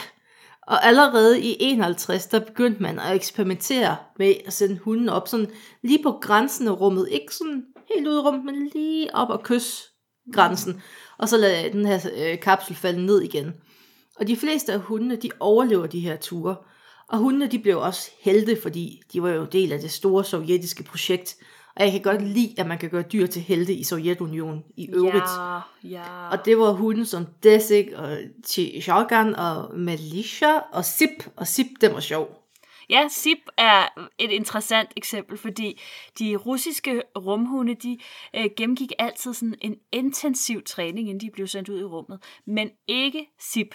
og 0.67 0.87
allerede 0.87 1.41
i 1.41 1.57
51, 1.61 2.27
der 2.27 2.39
begyndte 2.39 2.83
man 2.83 2.99
at 2.99 3.17
eksperimentere 3.17 3.97
med 4.19 4.35
at 4.47 4.53
sende 4.53 4.79
hunden 4.79 5.09
op 5.09 5.29
sådan 5.29 5.51
lige 5.83 6.03
på 6.03 6.19
grænsen 6.23 6.69
af 6.69 6.81
rummet. 6.81 7.09
Ikke 7.11 7.35
sådan 7.35 7.65
helt 7.95 8.09
ud 8.09 8.15
i 8.15 8.19
rummet, 8.19 8.45
men 8.45 8.71
lige 8.75 9.15
op 9.15 9.29
og 9.31 9.43
kysse 9.43 9.83
grænsen. 10.33 10.83
Og 11.19 11.29
så 11.29 11.37
lade 11.37 11.73
den 11.73 11.87
her 11.87 12.01
øh, 12.17 12.41
kapsel 12.41 12.75
falde 12.75 13.07
ned 13.07 13.21
igen. 13.21 13.53
Og 14.17 14.27
de 14.27 14.37
fleste 14.37 14.73
af 14.73 14.81
hundene, 14.81 15.17
de 15.17 15.31
overlever 15.41 15.87
de 15.87 16.01
her 16.01 16.17
ture. 16.17 16.57
Og 17.09 17.19
hundene, 17.19 17.47
de 17.47 17.59
blev 17.59 17.81
også 17.81 18.11
helte, 18.21 18.59
fordi 18.63 19.01
de 19.13 19.23
var 19.23 19.31
jo 19.31 19.45
del 19.45 19.73
af 19.73 19.81
det 19.81 19.91
store 19.91 20.25
sovjetiske 20.25 20.83
projekt. 20.83 21.37
Og 21.77 21.83
jeg 21.85 21.93
kan 21.93 22.03
godt 22.03 22.23
lide, 22.23 22.55
at 22.59 22.67
man 22.67 22.79
kan 22.79 22.91
gøre 22.91 23.03
dyr 23.03 23.27
til 23.27 23.43
helte 23.43 23.75
i 23.75 23.85
Sovjetunionen 23.85 24.65
i 24.77 24.89
øvrigt. 24.93 25.15
Ja, 25.15 25.61
ja. 25.85 26.29
Og 26.31 26.45
det 26.45 26.59
var 26.59 26.73
hunde 26.73 27.07
som 27.07 27.27
Desik 27.43 27.87
og 27.93 28.19
Shogun 28.81 29.35
og 29.35 29.79
Melisha 29.79 30.59
og 30.73 30.85
Sip. 30.85 31.31
Og 31.37 31.47
Sip, 31.47 31.67
den 31.81 31.95
var 31.95 32.01
sjov. 32.01 32.43
Ja, 32.91 33.09
SIP 33.09 33.39
er 33.57 33.89
et 34.19 34.31
interessant 34.31 34.91
eksempel, 34.97 35.39
fordi 35.39 35.81
de 36.19 36.37
russiske 36.37 37.03
rumhunde, 37.19 37.75
de 37.75 37.99
øh, 38.37 38.47
gennemgik 38.57 38.93
altid 38.99 39.35
sådan 39.35 39.55
en 39.61 39.77
intensiv 39.93 40.63
træning, 40.63 41.09
inden 41.09 41.21
de 41.21 41.31
blev 41.31 41.47
sendt 41.47 41.69
ud 41.69 41.81
i 41.81 41.85
rummet. 41.85 42.23
Men 42.47 42.71
ikke 42.89 43.27
SIP. 43.39 43.75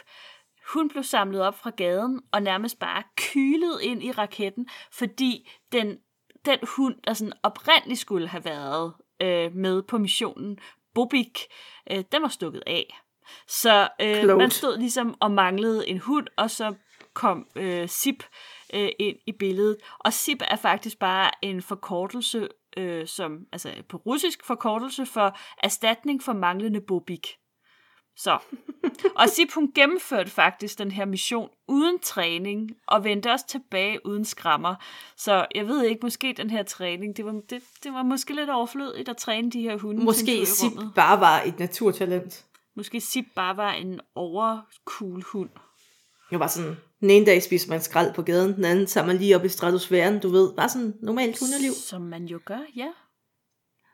Hun 0.74 0.90
blev 0.90 1.04
samlet 1.04 1.42
op 1.42 1.60
fra 1.60 1.70
gaden 1.78 2.22
og 2.32 2.42
nærmest 2.42 2.80
bare 2.80 3.04
kylet 3.18 3.82
ind 3.82 4.04
i 4.04 4.12
raketten, 4.12 4.68
fordi 4.92 5.50
den, 5.72 5.98
den 6.48 6.60
hund, 6.78 6.96
der 7.08 7.14
sådan 7.14 7.34
oprindeligt 7.44 8.00
skulle 8.00 8.28
have 8.28 8.46
været 8.46 8.94
øh, 9.22 9.56
med 9.56 9.84
på 9.84 9.98
missionen, 9.98 10.60
Bobik, 10.96 11.40
øh, 11.92 12.04
den 12.12 12.22
var 12.22 12.28
stukket 12.28 12.64
af. 12.68 13.00
Så 13.48 13.90
øh, 14.02 14.22
Klogt. 14.22 14.38
man 14.38 14.52
stod 14.52 14.78
ligesom 14.78 15.16
og 15.20 15.32
manglede 15.32 15.88
en 15.88 16.00
hund, 16.00 16.28
og 16.38 16.52
så 16.52 16.74
kom 17.14 17.48
øh, 17.56 17.88
SIP 17.90 18.24
øh, 18.74 18.90
ind 19.00 19.18
i 19.28 19.32
billedet. 19.32 19.78
Og 20.00 20.14
SIP 20.14 20.42
er 20.48 20.56
faktisk 20.56 21.00
bare 21.00 21.32
en 21.42 21.62
forkortelse, 21.62 22.48
øh, 22.78 23.08
som, 23.08 23.46
altså 23.52 23.70
på 23.90 23.98
russisk 23.98 24.46
forkortelse 24.46 25.06
for 25.06 25.38
erstatning 25.64 26.24
for 26.24 26.34
manglende 26.34 26.82
bobik. 26.82 27.28
Så. 28.18 28.40
Og 29.16 29.30
SIP 29.30 29.52
hun 29.52 29.72
gennemførte 29.76 30.30
faktisk 30.30 30.78
den 30.78 30.92
her 30.92 31.06
mission 31.06 31.50
uden 31.68 32.00
træning, 32.00 32.72
og 32.88 33.04
vendte 33.04 33.32
også 33.32 33.48
tilbage 33.48 34.06
uden 34.06 34.26
skrammer. 34.26 34.76
Så 35.18 35.46
jeg 35.56 35.68
ved 35.68 35.84
ikke, 35.84 36.00
måske 36.04 36.34
den 36.38 36.50
her 36.50 36.64
træning, 36.64 37.18
det 37.18 37.26
var, 37.26 37.32
det, 37.50 37.64
det 37.84 37.94
var 37.94 38.04
måske 38.04 38.36
lidt 38.36 38.50
overflødigt 38.50 39.10
at 39.10 39.18
træne 39.18 39.52
de 39.52 39.62
her 39.62 39.78
hunde. 39.78 40.04
Måske 40.04 40.46
Sip 40.46 40.72
bare 40.96 41.20
var 41.20 41.42
et 41.42 41.60
naturtalent. 41.60 42.46
Måske 42.76 43.02
Sip 43.02 43.26
bare 43.36 43.58
var 43.58 43.72
en 43.72 44.00
overcool 44.16 45.24
hund. 45.24 45.50
Jeg 46.32 46.40
var 46.40 46.48
sådan, 46.48 46.76
den 47.00 47.10
ene 47.10 47.26
dag 47.26 47.44
spiser 47.44 47.70
man 47.70 47.82
skrald 47.82 48.14
på 48.14 48.22
gaden, 48.22 48.56
den 48.56 48.66
anden 48.66 48.86
tager 48.86 49.08
man 49.08 49.18
lige 49.18 49.36
op 49.36 49.46
i 49.46 49.50
stratosfæren, 49.50 50.20
du 50.20 50.30
ved, 50.30 50.54
bare 50.54 50.70
sådan 50.70 50.94
normalt 51.02 51.40
hundeliv. 51.40 51.74
Som 51.74 52.02
man 52.02 52.26
jo 52.26 52.40
gør, 52.46 52.60
ja. 52.76 52.92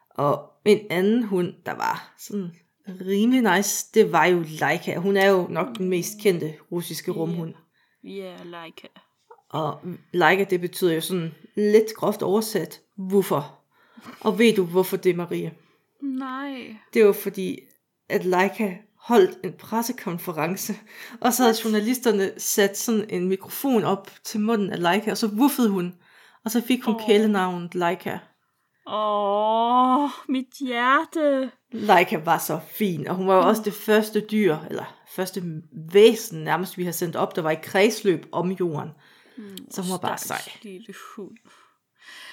Og 0.10 0.52
en 0.66 0.80
anden 0.90 1.24
hund, 1.24 1.54
der 1.66 1.74
var 1.74 2.14
sådan 2.18 2.52
rimelig 2.88 3.56
nice, 3.56 3.88
det 3.94 4.12
var 4.12 4.26
jo 4.26 4.44
Laika. 4.60 4.96
Hun 4.96 5.18
er 5.18 5.30
jo 5.30 5.48
nok 5.50 5.78
den 5.78 5.90
mest 5.90 6.14
kendte 6.22 6.54
russiske 6.72 7.12
rumhund. 7.12 7.54
Ja, 8.04 8.36
like. 8.44 8.90
Og 9.50 9.82
Laika, 10.12 10.44
det 10.44 10.62
betyder 10.62 10.94
jo 10.94 11.02
sådan 11.02 11.32
lidt 11.56 11.94
groft 11.96 12.22
oversat, 12.22 12.82
hvorfor. 12.98 13.60
Og 14.20 14.40
ved 14.40 14.56
du, 14.56 14.66
hvorfor 14.66 14.98
det, 14.98 15.16
Maria? 15.16 15.52
Nej. 16.02 16.76
Det 16.94 17.06
var 17.06 17.12
fordi, 17.12 17.60
at 18.10 18.26
Laika 18.26 18.76
holdt 19.00 19.38
en 19.44 19.54
pressekonference, 19.54 20.74
og 21.22 21.34
så 21.34 21.44
havde 21.44 21.56
journalisterne 21.64 22.32
sat 22.38 22.78
sådan 22.78 23.06
en 23.10 23.28
mikrofon 23.28 23.84
op 23.84 24.12
til 24.24 24.40
munden 24.40 24.70
af 24.70 24.82
Laika, 24.82 25.12
og 25.12 25.18
så 25.18 25.28
wuffede 25.28 25.70
hun, 25.70 25.96
og 26.46 26.52
så 26.52 26.62
fik 26.62 26.84
hun 26.84 26.96
oh. 26.96 27.02
kælenavnet 27.08 27.76
Laika. 27.76 28.18
Åh, 28.88 30.10
mit 30.30 30.54
hjerte. 30.60 31.52
Laika 31.72 32.18
var 32.18 32.38
så 32.38 32.60
fin, 32.68 33.08
og 33.08 33.16
hun 33.16 33.28
var 33.28 33.36
jo 33.36 33.42
også 33.42 33.62
det 33.66 33.74
første 33.74 34.20
dyr, 34.32 34.58
eller 34.70 34.96
første 35.08 35.44
væsen 35.92 36.44
nærmest, 36.44 36.78
vi 36.78 36.84
har 36.84 36.92
sendt 36.92 37.16
op, 37.16 37.36
der 37.36 37.42
var 37.42 37.52
i 37.52 37.60
kredsløb 37.64 38.26
om 38.32 38.52
jorden. 38.52 38.90
Mm, 39.38 39.58
så 39.72 39.82
hun 39.82 39.92
var 39.92 39.98
bare 39.98 40.18
sej. 40.18 40.42
lille 40.62 40.94
hund. 41.16 41.38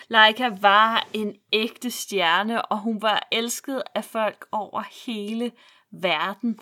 Laika 0.08 0.50
var 0.60 1.06
en 1.12 1.34
ægte 1.52 1.90
stjerne, 1.90 2.62
og 2.64 2.78
hun 2.78 3.02
var 3.02 3.28
elsket 3.32 3.82
af 3.94 4.04
folk 4.04 4.46
over 4.52 4.82
hele 5.06 5.52
verden. 5.92 6.58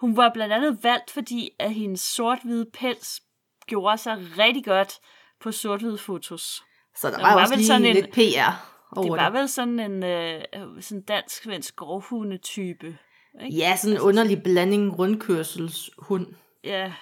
Hun 0.00 0.16
var 0.16 0.30
blandt 0.34 0.54
andet 0.54 0.84
valgt, 0.84 1.10
fordi 1.10 1.50
at 1.58 1.74
hendes 1.74 2.00
sort-hvide 2.00 2.66
pels 2.72 3.20
gjorde 3.66 3.98
sig 3.98 4.18
rigtig 4.38 4.64
godt 4.64 4.98
på 5.40 5.52
sort-hvide 5.52 5.98
fotos. 5.98 6.62
Så 6.96 7.10
der 7.10 7.20
var, 7.20 7.34
var 7.34 7.40
også 7.40 7.56
lige 7.56 7.66
sådan 7.66 7.84
en, 7.84 7.94
lidt 7.94 8.12
PR 8.12 8.71
over 8.96 9.16
det. 9.16 9.22
var 9.22 9.30
det. 9.30 9.38
vel 9.38 9.48
sådan 9.48 9.80
en 9.80 10.04
øh, 10.04 10.42
sådan 10.80 11.02
dansk-svensk 11.02 11.76
grovhundetype. 11.76 12.98
Ikke? 13.44 13.56
Ja, 13.56 13.76
sådan 13.76 13.90
en 13.90 13.94
altså, 13.94 14.08
underlig 14.08 14.42
blanding 14.42 14.98
rundkørselshund. 14.98 16.26
Ja. 16.64 16.92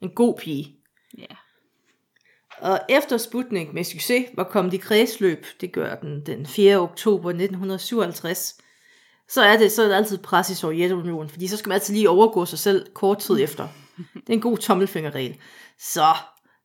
En 0.00 0.10
god 0.10 0.34
pige. 0.38 0.76
Ja. 1.18 1.34
Og 2.58 2.80
efter 2.88 3.16
Sputnik 3.16 3.72
med 3.72 3.84
succes 3.84 4.26
var 4.34 4.44
kommet 4.44 4.74
i 4.74 4.76
kredsløb, 4.76 5.46
det 5.60 5.72
gør 5.72 5.94
den 5.94 6.26
den 6.26 6.46
4. 6.46 6.76
oktober 6.76 7.30
1957, 7.30 8.56
så 9.28 9.42
er 9.42 9.56
det, 9.56 9.72
så 9.72 9.82
er 9.82 9.86
det 9.86 9.94
altid 9.94 10.18
pres 10.18 10.50
i 10.50 10.54
Sovjetunionen, 10.54 11.28
fordi 11.28 11.46
så 11.46 11.56
skal 11.56 11.68
man 11.68 11.74
altid 11.74 11.94
lige 11.94 12.10
overgå 12.10 12.44
sig 12.44 12.58
selv 12.58 12.86
kort 12.94 13.18
tid 13.18 13.40
efter. 13.44 13.68
Det 13.96 14.28
er 14.28 14.32
en 14.32 14.40
god 14.40 14.58
tommelfingerregel. 14.58 15.36
Så 15.78 16.06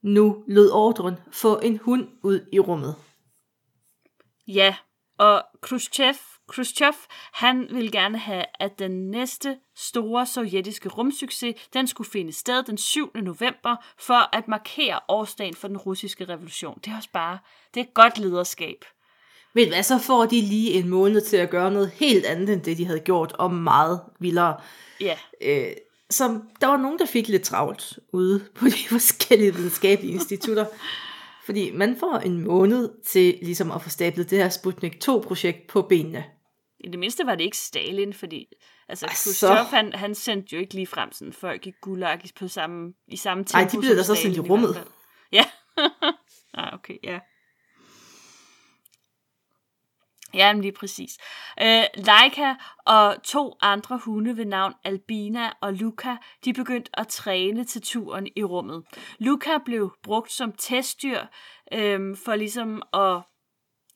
nu 0.01 0.43
lød 0.47 0.71
ordren, 0.71 1.15
få 1.31 1.59
en 1.59 1.79
hund 1.83 2.07
ud 2.23 2.39
i 2.51 2.59
rummet. 2.59 2.95
Ja, 4.53 4.75
og 5.17 5.43
Khrushchev, 5.61 6.15
Khrushchev, 6.47 6.93
han 7.33 7.67
ville 7.71 7.91
gerne 7.91 8.17
have, 8.17 8.45
at 8.59 8.79
den 8.79 9.11
næste 9.11 9.57
store 9.75 10.25
sovjetiske 10.25 10.89
rumsucces, 10.89 11.55
den 11.73 11.87
skulle 11.87 12.09
finde 12.09 12.33
sted 12.33 12.63
den 12.63 12.77
7. 12.77 13.11
november, 13.15 13.75
for 13.99 14.35
at 14.35 14.47
markere 14.47 14.99
årsdagen 15.07 15.55
for 15.55 15.67
den 15.67 15.77
russiske 15.77 16.25
revolution. 16.25 16.79
Det 16.85 16.91
er 16.91 16.97
også 16.97 17.09
bare, 17.13 17.39
det 17.73 17.79
er 17.79 17.85
godt 17.93 18.17
lederskab. 18.17 18.85
Ved 19.53 19.67
hvad, 19.67 19.83
så 19.83 19.97
får 19.97 20.25
de 20.25 20.41
lige 20.41 20.71
en 20.71 20.89
måned 20.89 21.21
til 21.21 21.37
at 21.37 21.49
gøre 21.49 21.71
noget 21.71 21.89
helt 21.89 22.25
andet, 22.25 22.53
end 22.53 22.61
det 22.61 22.77
de 22.77 22.85
havde 22.85 22.99
gjort, 22.99 23.31
og 23.31 23.53
meget 23.53 24.01
vildere. 24.19 24.57
Ja. 25.01 25.17
Øh, 25.41 25.71
så 26.09 26.39
der 26.61 26.67
var 26.67 26.77
nogen, 26.77 26.99
der 26.99 27.05
fik 27.05 27.27
lidt 27.27 27.43
travlt 27.43 27.99
ude 28.13 28.45
på 28.55 28.65
de 28.65 28.87
forskellige 28.95 29.55
videnskabelige 29.55 30.13
institutter. 30.13 30.65
Fordi 31.49 31.71
man 31.71 31.97
får 31.99 32.17
en 32.17 32.41
måned 32.41 32.89
til 33.05 33.39
ligesom 33.41 33.71
at 33.71 33.81
få 33.81 33.89
stablet 33.89 34.29
det 34.29 34.37
her 34.37 34.49
Sputnik 34.49 35.09
2-projekt 35.09 35.67
på 35.67 35.81
benene. 35.81 36.23
I 36.79 36.87
det 36.89 36.99
mindste 36.99 37.25
var 37.25 37.35
det 37.35 37.43
ikke 37.43 37.57
Stalin, 37.57 38.13
fordi 38.13 38.45
altså, 38.89 39.05
Khrushchev, 39.07 39.65
han, 39.65 39.93
han 39.93 40.15
sendte 40.15 40.55
jo 40.55 40.59
ikke 40.59 40.73
lige 40.73 40.87
frem 40.87 41.11
sådan 41.11 41.33
folk 41.33 41.67
i 41.67 41.71
gulag 41.81 42.21
på 42.39 42.47
samme, 42.47 42.93
i 43.07 43.17
samme 43.17 43.43
tempo 43.43 43.57
Nej, 43.57 43.69
de 43.71 43.77
blev 43.77 43.95
da 43.95 44.03
så 44.03 44.15
sendt 44.15 44.37
i 44.37 44.39
rummet. 44.39 44.87
Ja. 45.31 45.43
ah, 46.53 46.73
okay, 46.73 46.95
ja. 47.03 47.19
Ja, 50.33 50.53
lige 50.53 50.71
præcis. 50.71 51.17
Øh, 51.61 51.83
Leica 51.95 52.55
og 52.85 53.23
to 53.23 53.57
andre 53.61 53.97
hunde 53.97 54.37
ved 54.37 54.45
navn 54.45 54.73
Albina 54.83 55.51
og 55.61 55.73
Luca, 55.73 56.17
de 56.45 56.53
begyndte 56.53 56.99
at 56.99 57.07
træne 57.07 57.63
til 57.63 57.81
turen 57.81 58.27
i 58.35 58.43
rummet. 58.43 58.83
Luca 59.19 59.57
blev 59.65 59.93
brugt 60.03 60.31
som 60.31 60.51
testdyr 60.51 61.21
øh, 61.73 62.17
for 62.25 62.35
ligesom 62.35 62.81
at 62.93 63.21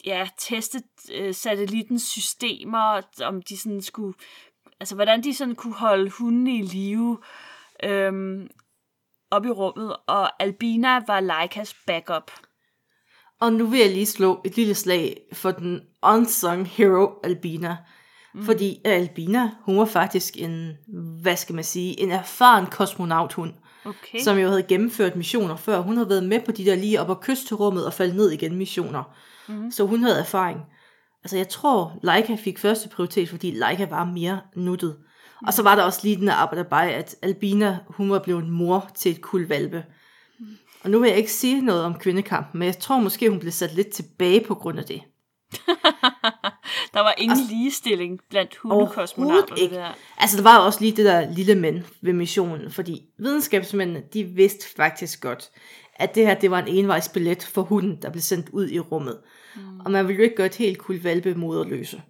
ja, 0.06 0.28
teste 0.38 0.84
øh, 1.12 1.34
satellittens 1.34 2.04
systemer, 2.04 3.02
om 3.22 3.42
de 3.42 3.58
sådan 3.58 3.82
skulle, 3.82 4.14
altså 4.80 4.96
hvordan 4.96 5.24
de 5.24 5.34
sådan 5.34 5.56
kunne 5.56 5.76
holde 5.76 6.10
hundene 6.10 6.58
i 6.58 6.62
live 6.62 7.18
øh, 7.84 8.46
op 9.32 9.46
i 9.46 9.50
rummet, 9.50 9.96
og 10.08 10.44
Albina 10.44 11.02
var 11.08 11.20
Leicas 11.20 11.76
backup. 11.88 12.32
Og 13.42 13.54
nu 13.54 13.66
vil 13.66 13.80
jeg 13.80 13.92
lige 13.92 14.06
slå 14.06 14.42
et 14.46 14.56
lille 14.56 14.76
slag 14.76 15.22
for 15.34 15.52
den 15.52 15.82
unsung 16.04 16.68
hero 16.68 17.10
Albina. 17.24 17.78
Mm. 18.34 18.44
Fordi 18.44 18.80
Albina, 18.86 19.52
hun 19.62 19.78
var 19.78 19.86
faktisk 19.86 20.34
en, 20.38 20.72
hvad 21.22 21.36
skal 21.36 21.56
man 21.56 21.64
sige, 21.64 22.00
en 22.00 22.12
erfaren 22.12 22.66
kosmonauthund. 22.66 23.54
Okay. 23.86 24.20
Som 24.20 24.38
jo 24.38 24.48
havde 24.48 24.64
gennemført 24.64 25.16
missioner 25.16 25.56
før. 25.56 25.80
Hun 25.80 25.96
havde 25.96 26.10
været 26.10 26.24
med 26.24 26.40
på 26.46 26.52
de 26.52 26.66
der 26.66 26.76
lige 26.76 27.02
op 27.02 27.10
og 27.10 27.22
kyst 27.22 27.48
til 27.48 27.56
rummet 27.56 27.86
og 27.86 27.94
falde 27.94 28.16
ned 28.16 28.32
igen 28.32 28.56
missioner. 28.56 29.16
Mm. 29.48 29.72
Så 29.72 29.86
hun 29.86 30.04
havde 30.04 30.20
erfaring. 30.20 30.60
Altså 31.24 31.38
jeg 31.38 31.50
tror, 31.50 32.00
Leica 32.04 32.36
fik 32.36 32.60
første 32.60 32.90
prioritet, 32.90 33.30
fordi 33.30 33.52
Leica 33.52 33.86
var 33.90 34.06
mere 34.06 34.40
nuttet. 34.56 34.96
Mm. 35.42 35.48
Og 35.48 35.54
så 35.54 35.64
var 35.64 35.76
der 35.76 35.84
også 35.84 36.00
lige 36.04 36.16
den 36.16 36.66
bare, 36.70 36.92
at 36.92 37.16
Albina, 37.22 37.78
hun 37.88 38.10
var 38.10 38.20
blevet 38.20 38.48
mor 38.48 38.92
til 38.96 39.12
et 39.12 39.22
kul 39.22 39.48
valpe. 39.48 39.84
Og 40.84 40.90
nu 40.90 41.00
vil 41.00 41.08
jeg 41.08 41.18
ikke 41.18 41.32
sige 41.32 41.62
noget 41.62 41.84
om 41.84 42.00
kvindekampen, 42.00 42.60
men 42.60 42.66
jeg 42.66 42.80
tror 42.80 43.00
måske, 43.00 43.30
hun 43.30 43.40
blev 43.40 43.52
sat 43.52 43.74
lidt 43.74 43.90
tilbage 43.90 44.42
på 44.42 44.56
grund 44.56 44.80
af 44.80 44.86
det. 44.86 45.02
der 46.94 47.00
var 47.00 47.14
ingen 47.18 47.38
altså, 47.38 47.54
ligestilling 47.54 48.20
blandt 48.30 48.56
hundekosmonauter. 48.56 49.56
Ikke. 49.56 49.76
Der. 49.76 49.98
Altså, 50.18 50.38
der 50.38 50.44
var 50.44 50.58
også 50.58 50.80
lige 50.82 50.96
det 50.96 51.06
der 51.06 51.32
lille 51.34 51.56
mænd 51.56 51.84
ved 52.02 52.14
missionen, 52.14 52.72
fordi 52.72 53.02
videnskabsmændene, 53.18 54.04
de 54.14 54.24
vidste 54.24 54.76
faktisk 54.76 55.22
godt, 55.22 55.52
at 55.96 56.16
det 56.16 56.28
her, 56.28 56.34
det 56.34 56.52
var 56.52 56.60
en 56.60 56.68
envejsbillet 56.68 57.44
for 57.44 57.62
hunden, 57.62 58.02
der 58.02 58.10
blev 58.10 58.22
sendt 58.22 58.50
ud 58.50 58.70
i 58.70 58.80
rummet. 58.80 59.20
Mm. 59.56 59.80
Og 59.80 59.92
man 59.92 60.08
ville 60.08 60.18
jo 60.18 60.24
ikke 60.24 60.36
gøre 60.36 60.46
et 60.46 60.56
helt 60.56 60.78
kul 60.78 61.02
valpe 61.02 61.36
moderløse. 61.36 62.02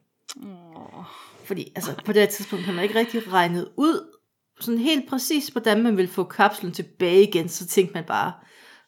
Oh. 0.44 1.03
Fordi 1.44 1.72
altså, 1.75 1.96
på 2.06 2.13
det 2.13 2.30
tidspunkt 2.30 2.65
kan 2.65 2.74
man 2.74 2.84
ikke 2.84 3.00
rigtig 3.00 3.34
regnet 3.34 3.70
ud, 3.77 4.13
sådan 4.60 4.80
helt 4.80 5.10
præcis, 5.10 5.48
hvordan 5.48 5.84
man 5.84 5.98
vil 5.98 6.08
få 6.08 6.24
kapslen 6.24 6.72
tilbage 6.72 7.24
igen, 7.24 7.50
så 7.50 7.68
tænkte 7.68 7.94
man 7.94 8.03
bare, 8.03 8.32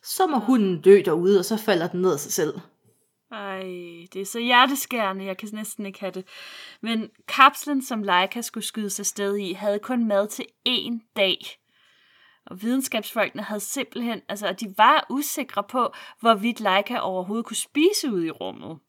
så 0.05 0.27
må 0.27 0.39
hunden 0.39 0.81
dø 0.81 1.01
derude, 1.05 1.39
og 1.39 1.45
så 1.45 1.57
falder 1.57 1.87
den 1.87 2.01
ned 2.01 2.13
af 2.13 2.19
sig 2.19 2.31
selv. 2.31 2.53
Ej, 3.31 3.61
det 4.13 4.21
er 4.21 4.25
så 4.25 4.39
hjerteskærende, 4.39 5.25
jeg 5.25 5.37
kan 5.37 5.49
næsten 5.53 5.85
ikke 5.85 5.99
have 5.99 6.11
det. 6.11 6.27
Men 6.81 7.09
kapslen, 7.27 7.85
som 7.85 8.03
Leica 8.03 8.41
skulle 8.41 8.63
skyde 8.63 8.89
sig 8.89 9.05
sted 9.05 9.37
i, 9.37 9.53
havde 9.53 9.79
kun 9.79 10.07
mad 10.07 10.27
til 10.27 10.45
én 10.69 11.13
dag. 11.15 11.37
Og 12.45 12.61
videnskabsfolkene 12.61 13.43
havde 13.43 13.59
simpelthen, 13.59 14.21
altså 14.29 14.55
de 14.59 14.73
var 14.77 15.05
usikre 15.09 15.63
på, 15.63 15.93
hvorvidt 16.19 16.59
Leica 16.59 16.97
overhovedet 16.99 17.45
kunne 17.45 17.57
spise 17.57 18.11
ud 18.11 18.23
i 18.23 18.31
rummet. 18.31 18.79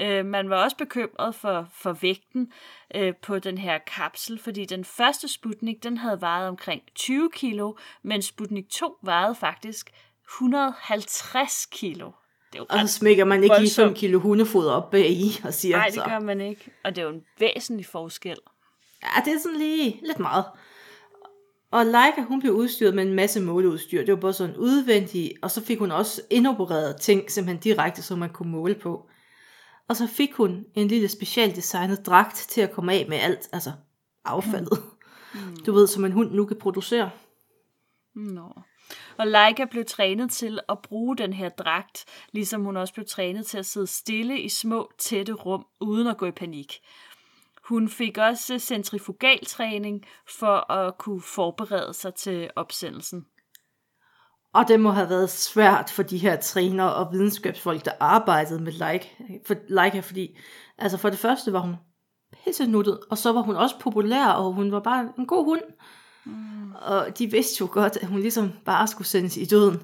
Øh, 0.00 0.26
man 0.26 0.50
var 0.50 0.64
også 0.64 0.76
bekymret 0.76 1.34
for, 1.34 1.68
for 1.72 1.92
vægten 1.92 2.52
øh, 2.94 3.14
på 3.22 3.38
den 3.38 3.58
her 3.58 3.78
kapsel, 3.78 4.38
fordi 4.38 4.64
den 4.64 4.84
første 4.84 5.28
Sputnik, 5.28 5.82
den 5.82 5.96
havde 5.96 6.20
vejet 6.20 6.48
omkring 6.48 6.82
20 6.94 7.30
kilo, 7.34 7.74
men 8.02 8.22
Sputnik 8.22 8.68
2 8.68 8.98
vejede 9.02 9.34
faktisk 9.34 9.90
150 10.36 11.66
kilo. 11.66 12.06
Det 12.52 12.58
er 12.58 12.58
jo 12.58 12.66
og 12.70 12.88
så 12.88 12.94
smækker 12.94 13.24
man 13.24 13.44
ikke 13.44 13.60
lige 13.60 13.74
5 13.74 13.94
kilo 13.94 14.18
hundefoder 14.18 14.72
op 14.72 14.90
bag 14.90 15.10
i 15.10 15.40
og 15.44 15.54
siger 15.54 15.76
Nej, 15.76 15.86
det 15.86 15.94
så. 15.94 16.04
gør 16.04 16.18
man 16.18 16.40
ikke. 16.40 16.70
Og 16.84 16.96
det 16.96 17.02
er 17.02 17.06
jo 17.06 17.14
en 17.14 17.22
væsentlig 17.38 17.86
forskel. 17.86 18.36
Ja, 19.02 19.22
det 19.24 19.32
er 19.32 19.38
sådan 19.38 19.58
lige 19.58 20.00
lidt 20.06 20.18
meget. 20.18 20.44
Og 21.70 21.86
Leica, 21.86 22.22
hun 22.28 22.40
blev 22.40 22.52
udstyret 22.52 22.94
med 22.94 23.04
en 23.04 23.14
masse 23.14 23.40
måleudstyr. 23.40 24.04
Det 24.04 24.14
var 24.14 24.20
både 24.20 24.32
sådan 24.32 24.56
udvendigt, 24.56 25.32
og 25.42 25.50
så 25.50 25.64
fik 25.64 25.78
hun 25.78 25.90
også 25.90 26.22
indopereret 26.30 27.00
ting, 27.00 27.30
simpelthen 27.30 27.62
direkte, 27.62 28.02
som 28.02 28.18
man 28.18 28.30
kunne 28.30 28.50
måle 28.52 28.74
på. 28.74 29.08
Og 29.88 29.96
så 29.96 30.06
fik 30.06 30.32
hun 30.34 30.64
en 30.74 30.88
lille 30.88 31.08
specielt 31.08 31.56
designet 31.56 32.06
dragt 32.06 32.36
til 32.36 32.60
at 32.60 32.70
komme 32.70 32.92
af 32.92 33.06
med 33.08 33.18
alt, 33.18 33.48
altså 33.52 33.72
affaldet. 34.24 34.82
Mm. 35.34 35.56
Du 35.66 35.72
ved, 35.72 35.86
som 35.86 36.04
en 36.04 36.12
hund 36.12 36.30
nu 36.30 36.44
kan 36.44 36.58
producere. 36.58 37.10
Nå. 38.14 38.62
Og 39.20 39.26
Leica 39.26 39.64
blev 39.64 39.84
trænet 39.84 40.30
til 40.30 40.60
at 40.68 40.78
bruge 40.78 41.16
den 41.16 41.32
her 41.32 41.48
dragt, 41.48 42.04
ligesom 42.32 42.64
hun 42.64 42.76
også 42.76 42.94
blev 42.94 43.06
trænet 43.06 43.46
til 43.46 43.58
at 43.58 43.66
sidde 43.66 43.86
stille 43.86 44.40
i 44.40 44.48
små, 44.48 44.90
tætte 44.98 45.32
rum, 45.32 45.66
uden 45.80 46.06
at 46.06 46.16
gå 46.16 46.26
i 46.26 46.30
panik. 46.30 46.80
Hun 47.64 47.88
fik 47.88 48.18
også 48.18 48.58
centrifugaltræning 48.58 50.04
for 50.38 50.72
at 50.72 50.98
kunne 50.98 51.22
forberede 51.22 51.94
sig 51.94 52.14
til 52.14 52.50
opsendelsen. 52.56 53.26
Og 54.54 54.68
det 54.68 54.80
må 54.80 54.90
have 54.90 55.08
været 55.08 55.30
svært 55.30 55.90
for 55.90 56.02
de 56.02 56.18
her 56.18 56.36
trænere 56.36 56.94
og 56.94 57.12
videnskabsfolk, 57.12 57.84
der 57.84 57.92
arbejdede 58.00 58.62
med 58.62 58.72
Leica, 58.72 59.08
for, 59.46 59.54
Leica 59.68 60.00
fordi 60.00 60.38
altså 60.78 60.98
for 60.98 61.10
det 61.10 61.18
første 61.18 61.52
var 61.52 61.60
hun 61.60 61.76
pissenuttet, 62.44 63.00
og 63.10 63.18
så 63.18 63.32
var 63.32 63.40
hun 63.40 63.56
også 63.56 63.78
populær, 63.80 64.26
og 64.26 64.52
hun 64.52 64.72
var 64.72 64.80
bare 64.80 65.12
en 65.18 65.26
god 65.26 65.44
hund. 65.44 65.62
Mm. 66.24 66.72
Og 66.74 67.18
de 67.18 67.30
vidste 67.30 67.56
jo 67.60 67.68
godt, 67.72 67.96
at 67.96 68.08
hun 68.08 68.20
ligesom 68.20 68.52
bare 68.64 68.88
skulle 68.88 69.08
sendes 69.08 69.36
i 69.36 69.44
døden. 69.44 69.82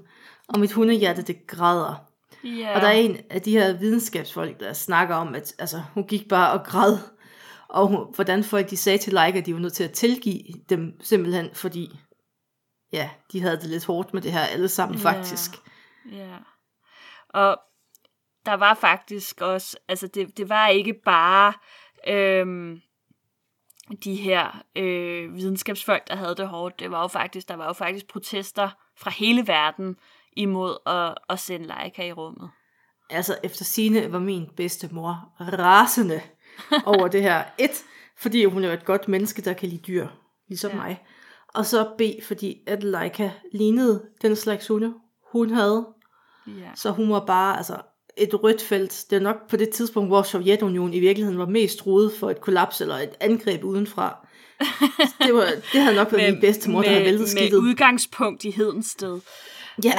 Og 0.48 0.60
mit 0.60 0.72
hundehjerte, 0.72 1.22
det 1.22 1.46
græder. 1.46 1.94
Yeah. 2.44 2.76
Og 2.76 2.80
der 2.80 2.88
er 2.88 2.92
en 2.92 3.16
af 3.30 3.42
de 3.42 3.50
her 3.50 3.78
videnskabsfolk, 3.78 4.60
der 4.60 4.72
snakker 4.72 5.14
om, 5.14 5.34
at 5.34 5.54
altså, 5.58 5.82
hun 5.94 6.04
gik 6.04 6.28
bare 6.28 6.60
og 6.60 6.66
græd. 6.66 6.98
Og 7.68 7.86
hun, 7.86 8.14
hvordan 8.14 8.44
folk 8.44 8.70
de 8.70 8.76
sagde 8.76 8.98
til 8.98 9.12
Leica, 9.12 9.38
at 9.38 9.46
de 9.46 9.54
var 9.54 9.60
nødt 9.60 9.72
til 9.72 9.84
at 9.84 9.92
tilgive 9.92 10.42
dem 10.68 11.00
simpelthen, 11.00 11.50
fordi 11.52 11.98
ja, 12.92 13.10
de 13.32 13.40
havde 13.40 13.56
det 13.56 13.70
lidt 13.70 13.84
hårdt 13.84 14.14
med 14.14 14.22
det 14.22 14.32
her 14.32 14.40
alle 14.40 14.68
sammen 14.68 14.98
faktisk. 14.98 15.50
Ja. 16.12 16.36
Og 17.28 17.58
der 18.46 18.54
var 18.54 18.74
faktisk 18.74 19.40
også, 19.40 19.76
altså 19.88 20.06
det, 20.06 20.36
det 20.36 20.48
var 20.48 20.68
ikke 20.68 20.94
bare 21.04 21.52
øhm, 22.08 22.80
de 24.04 24.14
her 24.14 24.62
øh, 24.76 25.34
videnskabsfolk, 25.34 26.08
der 26.08 26.16
havde 26.16 26.34
det 26.34 26.48
hårdt. 26.48 26.80
Det 26.80 26.90
var 26.90 27.00
jo 27.02 27.06
faktisk, 27.08 27.48
der 27.48 27.56
var 27.56 27.66
jo 27.66 27.72
faktisk 27.72 28.08
protester 28.08 28.68
fra 28.98 29.10
hele 29.10 29.46
verden 29.46 29.96
imod 30.36 30.76
at, 30.86 31.14
at 31.28 31.38
sende 31.38 31.66
Leica 31.66 32.06
i 32.06 32.12
rummet. 32.12 32.50
Altså 33.10 33.38
efter 33.42 33.64
sine 33.64 34.12
var 34.12 34.18
min 34.18 34.50
bedste 34.56 34.88
mor 34.92 35.32
rasende 35.40 36.20
over 36.96 37.08
det 37.08 37.22
her. 37.22 37.44
Et, 37.58 37.84
fordi 38.18 38.44
hun 38.44 38.64
er 38.64 38.72
et 38.72 38.84
godt 38.84 39.08
menneske, 39.08 39.42
der 39.42 39.52
kan 39.52 39.68
lide 39.68 39.82
dyr, 39.82 40.08
ligesom 40.48 40.70
ja. 40.70 40.76
mig. 40.76 41.04
Og 41.54 41.66
så 41.66 41.94
B, 41.98 42.02
fordi 42.26 42.62
at 42.66 42.82
Leica 42.82 43.30
lignede 43.52 44.08
den 44.22 44.36
slags 44.36 44.68
hunde, 44.68 44.94
hun 45.32 45.50
havde. 45.50 45.86
Ja. 46.46 46.70
Så 46.74 46.90
hun 46.90 47.10
var 47.10 47.24
bare 47.26 47.56
altså, 47.56 47.76
et 48.16 48.42
rødt 48.42 48.62
felt. 48.62 49.04
Det 49.10 49.16
er 49.16 49.20
nok 49.20 49.48
på 49.48 49.56
det 49.56 49.70
tidspunkt, 49.70 50.10
hvor 50.10 50.22
Sovjetunionen 50.22 50.94
i 50.94 51.00
virkeligheden 51.00 51.38
var 51.38 51.46
mest 51.46 51.86
rodet 51.86 52.12
for 52.20 52.30
et 52.30 52.40
kollaps 52.40 52.80
eller 52.80 52.94
et 52.94 53.14
angreb 53.20 53.64
udenfra. 53.64 54.26
Det, 55.22 55.34
var, 55.34 55.46
det 55.72 55.80
havde 55.80 55.96
nok 55.96 56.12
været 56.12 56.32
min 56.32 56.40
bedste 56.40 56.70
mor, 56.70 56.82
der 56.82 56.88
havde 56.88 57.04
væltet 57.04 57.20
med 57.20 57.26
skidtet. 57.28 57.58
udgangspunkt 57.58 58.44
i 58.44 58.50
Hedensted. 58.50 59.20
Ja. 59.84 59.92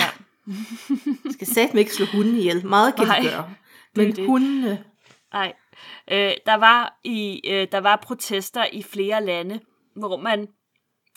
skal 1.32 1.48
satme 1.48 1.80
ikke 1.80 1.94
slå 1.94 2.06
hunden 2.06 2.36
ihjel. 2.36 2.66
Meget 2.66 2.96
kan 2.96 3.08
Nej, 3.08 3.20
de 3.20 3.30
gøre. 3.30 3.54
Men 3.96 4.16
det. 4.16 4.26
hundene, 4.26 4.84
Nej. 5.34 5.54
Øh, 6.12 6.34
der, 6.46 6.56
var 6.56 7.00
i, 7.04 7.42
øh, 7.48 7.68
der 7.72 7.78
var 7.78 7.96
protester 7.96 8.66
i 8.74 8.84
flere 8.84 9.26
lande, 9.26 9.60
hvor 9.96 10.18
man 10.18 10.48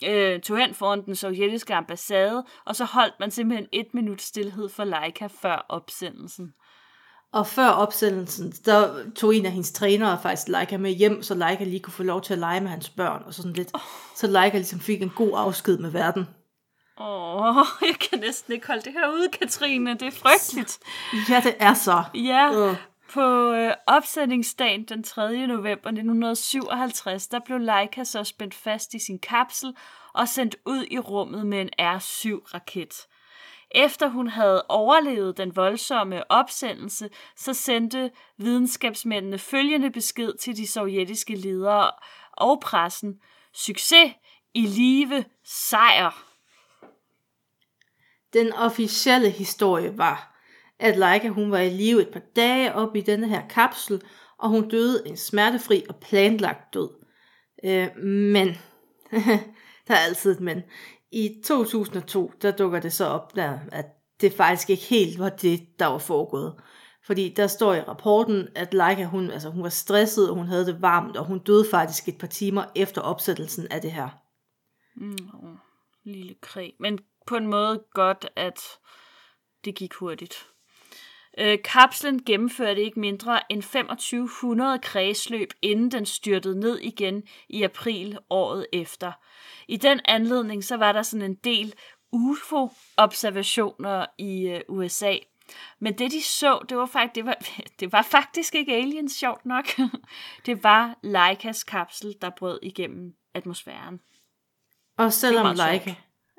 øh, 0.05 0.39
tog 0.39 0.57
hen 0.57 0.73
foran 0.73 1.05
den 1.05 1.15
sovjetiske 1.15 1.73
ambassade, 1.75 2.45
og 2.65 2.75
så 2.75 2.85
holdt 2.85 3.13
man 3.19 3.31
simpelthen 3.31 3.67
et 3.71 3.87
minut 3.93 4.21
stillhed 4.21 4.69
for 4.69 4.83
Leica 4.83 5.27
før 5.41 5.65
opsendelsen. 5.69 6.53
Og 7.33 7.47
før 7.47 7.67
opsendelsen, 7.67 8.51
der 8.65 9.03
tog 9.15 9.35
en 9.35 9.45
af 9.45 9.51
hendes 9.51 9.71
trænere 9.71 10.19
faktisk 10.21 10.47
Leica 10.47 10.77
med 10.77 10.91
hjem, 10.91 11.23
så 11.23 11.33
Leica 11.35 11.63
lige 11.63 11.79
kunne 11.79 11.93
få 11.93 12.03
lov 12.03 12.21
til 12.21 12.33
at 12.33 12.39
lege 12.39 12.61
med 12.61 12.69
hans 12.69 12.89
børn 12.89 13.23
og 13.25 13.33
sådan 13.33 13.53
lidt. 13.53 13.71
Så 14.15 14.27
Leica 14.27 14.57
ligesom 14.57 14.79
fik 14.79 15.01
en 15.01 15.11
god 15.15 15.31
afsked 15.35 15.77
med 15.77 15.89
verden. 15.89 16.27
Åh, 16.99 17.55
jeg 17.81 17.95
kan 18.09 18.19
næsten 18.19 18.53
ikke 18.53 18.67
holde 18.67 18.81
det 18.81 18.93
her 18.93 19.11
ude, 19.13 19.27
Katrine. 19.29 19.93
Det 19.93 20.01
er 20.01 20.11
frygteligt. 20.11 20.79
Ja, 21.29 21.41
det 21.43 21.55
er 21.59 21.73
så. 21.73 22.03
Ja, 22.13 22.51
Øh. 22.53 22.75
på 23.13 23.51
øh, 23.51 23.73
opsendingsdagen 23.87 24.83
den 24.83 25.03
3. 25.03 25.47
november 25.47 25.89
1957, 25.89 27.27
der 27.27 27.39
blev 27.45 27.57
Leica 27.57 28.03
så 28.03 28.23
spændt 28.23 28.53
fast 28.53 28.93
i 28.93 28.99
sin 28.99 29.19
kapsel 29.19 29.73
og 30.13 30.27
sendt 30.27 30.55
ud 30.65 30.85
i 30.91 30.99
rummet 30.99 31.47
med 31.47 31.61
en 31.61 31.69
R-7-raket. 31.79 32.93
Efter 33.75 34.07
hun 34.07 34.27
havde 34.27 34.65
overlevet 34.69 35.37
den 35.37 35.55
voldsomme 35.55 36.31
opsendelse, 36.31 37.09
så 37.35 37.53
sendte 37.53 38.11
videnskabsmændene 38.37 39.37
følgende 39.37 39.91
besked 39.91 40.33
til 40.37 40.57
de 40.57 40.67
sovjetiske 40.67 41.35
ledere 41.35 41.91
og 42.31 42.59
pressen. 42.59 43.19
Succes 43.53 44.13
i 44.53 44.61
live 44.61 45.25
sejr. 45.45 46.25
Den 48.33 48.53
officielle 48.53 49.29
historie 49.29 49.97
var, 49.97 50.43
at 50.79 50.97
Leica 50.97 51.27
hun 51.27 51.51
var 51.51 51.59
i 51.59 51.69
live 51.69 52.01
et 52.01 52.09
par 52.09 52.21
dage 52.35 52.73
oppe 52.73 52.99
i 52.99 53.01
denne 53.01 53.29
her 53.29 53.47
kapsel, 53.47 54.01
og 54.37 54.49
hun 54.49 54.69
døde 54.69 55.03
en 55.07 55.17
smertefri 55.17 55.83
og 55.89 55.95
planlagt 55.95 56.73
død. 56.73 56.89
Øh, 57.63 57.97
men, 58.03 58.47
der 59.87 59.93
er 59.93 60.05
altid 60.07 60.31
et 60.31 60.39
men. 60.39 60.63
I 61.11 61.41
2002, 61.45 62.31
der 62.41 62.51
dukker 62.51 62.79
det 62.79 62.93
så 62.93 63.05
op, 63.05 63.35
der, 63.35 63.59
at 63.71 63.85
det 64.21 64.33
faktisk 64.33 64.69
ikke 64.69 64.83
helt 64.83 65.19
var 65.19 65.29
det, 65.29 65.79
der 65.79 65.85
var 65.85 65.97
foregået. 65.97 66.55
Fordi 67.05 67.29
der 67.29 67.47
står 67.47 67.73
i 67.73 67.81
rapporten, 67.81 68.47
at 68.55 68.73
Leica, 68.73 69.03
hun, 69.03 69.31
altså, 69.31 69.49
hun 69.49 69.63
var 69.63 69.69
stresset, 69.69 70.29
og 70.29 70.35
hun 70.35 70.47
havde 70.47 70.65
det 70.65 70.81
varmt, 70.81 71.17
og 71.17 71.25
hun 71.25 71.39
døde 71.39 71.65
faktisk 71.71 72.07
et 72.07 72.17
par 72.17 72.27
timer 72.27 72.63
efter 72.75 73.01
opsættelsen 73.01 73.67
af 73.71 73.81
det 73.81 73.91
her. 73.91 74.09
Mm, 74.95 75.57
lille 76.03 76.35
krig. 76.41 76.73
Men 76.79 76.99
på 77.27 77.35
en 77.35 77.47
måde 77.47 77.83
godt, 77.93 78.29
at 78.35 78.59
det 79.65 79.75
gik 79.75 79.93
hurtigt. 79.93 80.47
Øh, 81.37 81.57
kapslen 81.63 82.23
gennemførte 82.23 82.83
ikke 82.83 82.99
mindre 82.99 83.51
end 83.51 83.61
2500 83.61 84.79
kredsløb, 84.79 85.49
inden 85.61 85.91
den 85.91 86.05
styrtede 86.05 86.59
ned 86.59 86.79
igen 86.79 87.23
i 87.49 87.63
april 87.63 88.19
året 88.29 88.67
efter. 88.73 89.11
I 89.71 89.77
den 89.77 89.99
anledning 90.05 90.63
så 90.63 90.77
var 90.77 90.91
der 90.91 91.01
sådan 91.01 91.25
en 91.25 91.35
del 91.35 91.73
UFO-observationer 92.11 94.05
i 94.17 94.47
øh, 94.47 94.61
USA. 94.69 95.15
Men 95.79 95.97
det 95.97 96.11
de 96.11 96.21
så, 96.21 96.65
det 96.69 96.77
var, 96.77 96.85
faktisk, 96.85 97.15
det, 97.15 97.25
var, 97.25 97.35
det 97.79 97.91
var 97.91 98.01
faktisk 98.01 98.55
ikke 98.55 98.75
aliens, 98.75 99.11
sjovt 99.11 99.45
nok. 99.45 99.65
det 100.45 100.63
var 100.63 100.99
Leicas 101.03 101.63
kapsel, 101.63 102.15
der 102.21 102.29
brød 102.37 102.59
igennem 102.63 103.13
atmosfæren. 103.33 103.99
Og 104.97 105.13
selvom. 105.13 105.55
Leica, 105.55 105.95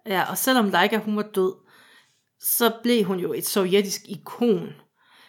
ja, 0.07 0.31
og 0.31 0.38
selvom 0.38 0.68
Leica 0.68 0.99
hun 0.99 1.16
var 1.16 1.23
død, 1.35 1.55
så 2.40 2.73
blev 2.83 3.05
hun 3.05 3.18
jo 3.18 3.33
et 3.33 3.47
sovjetisk 3.47 4.01
ikon. 4.09 4.73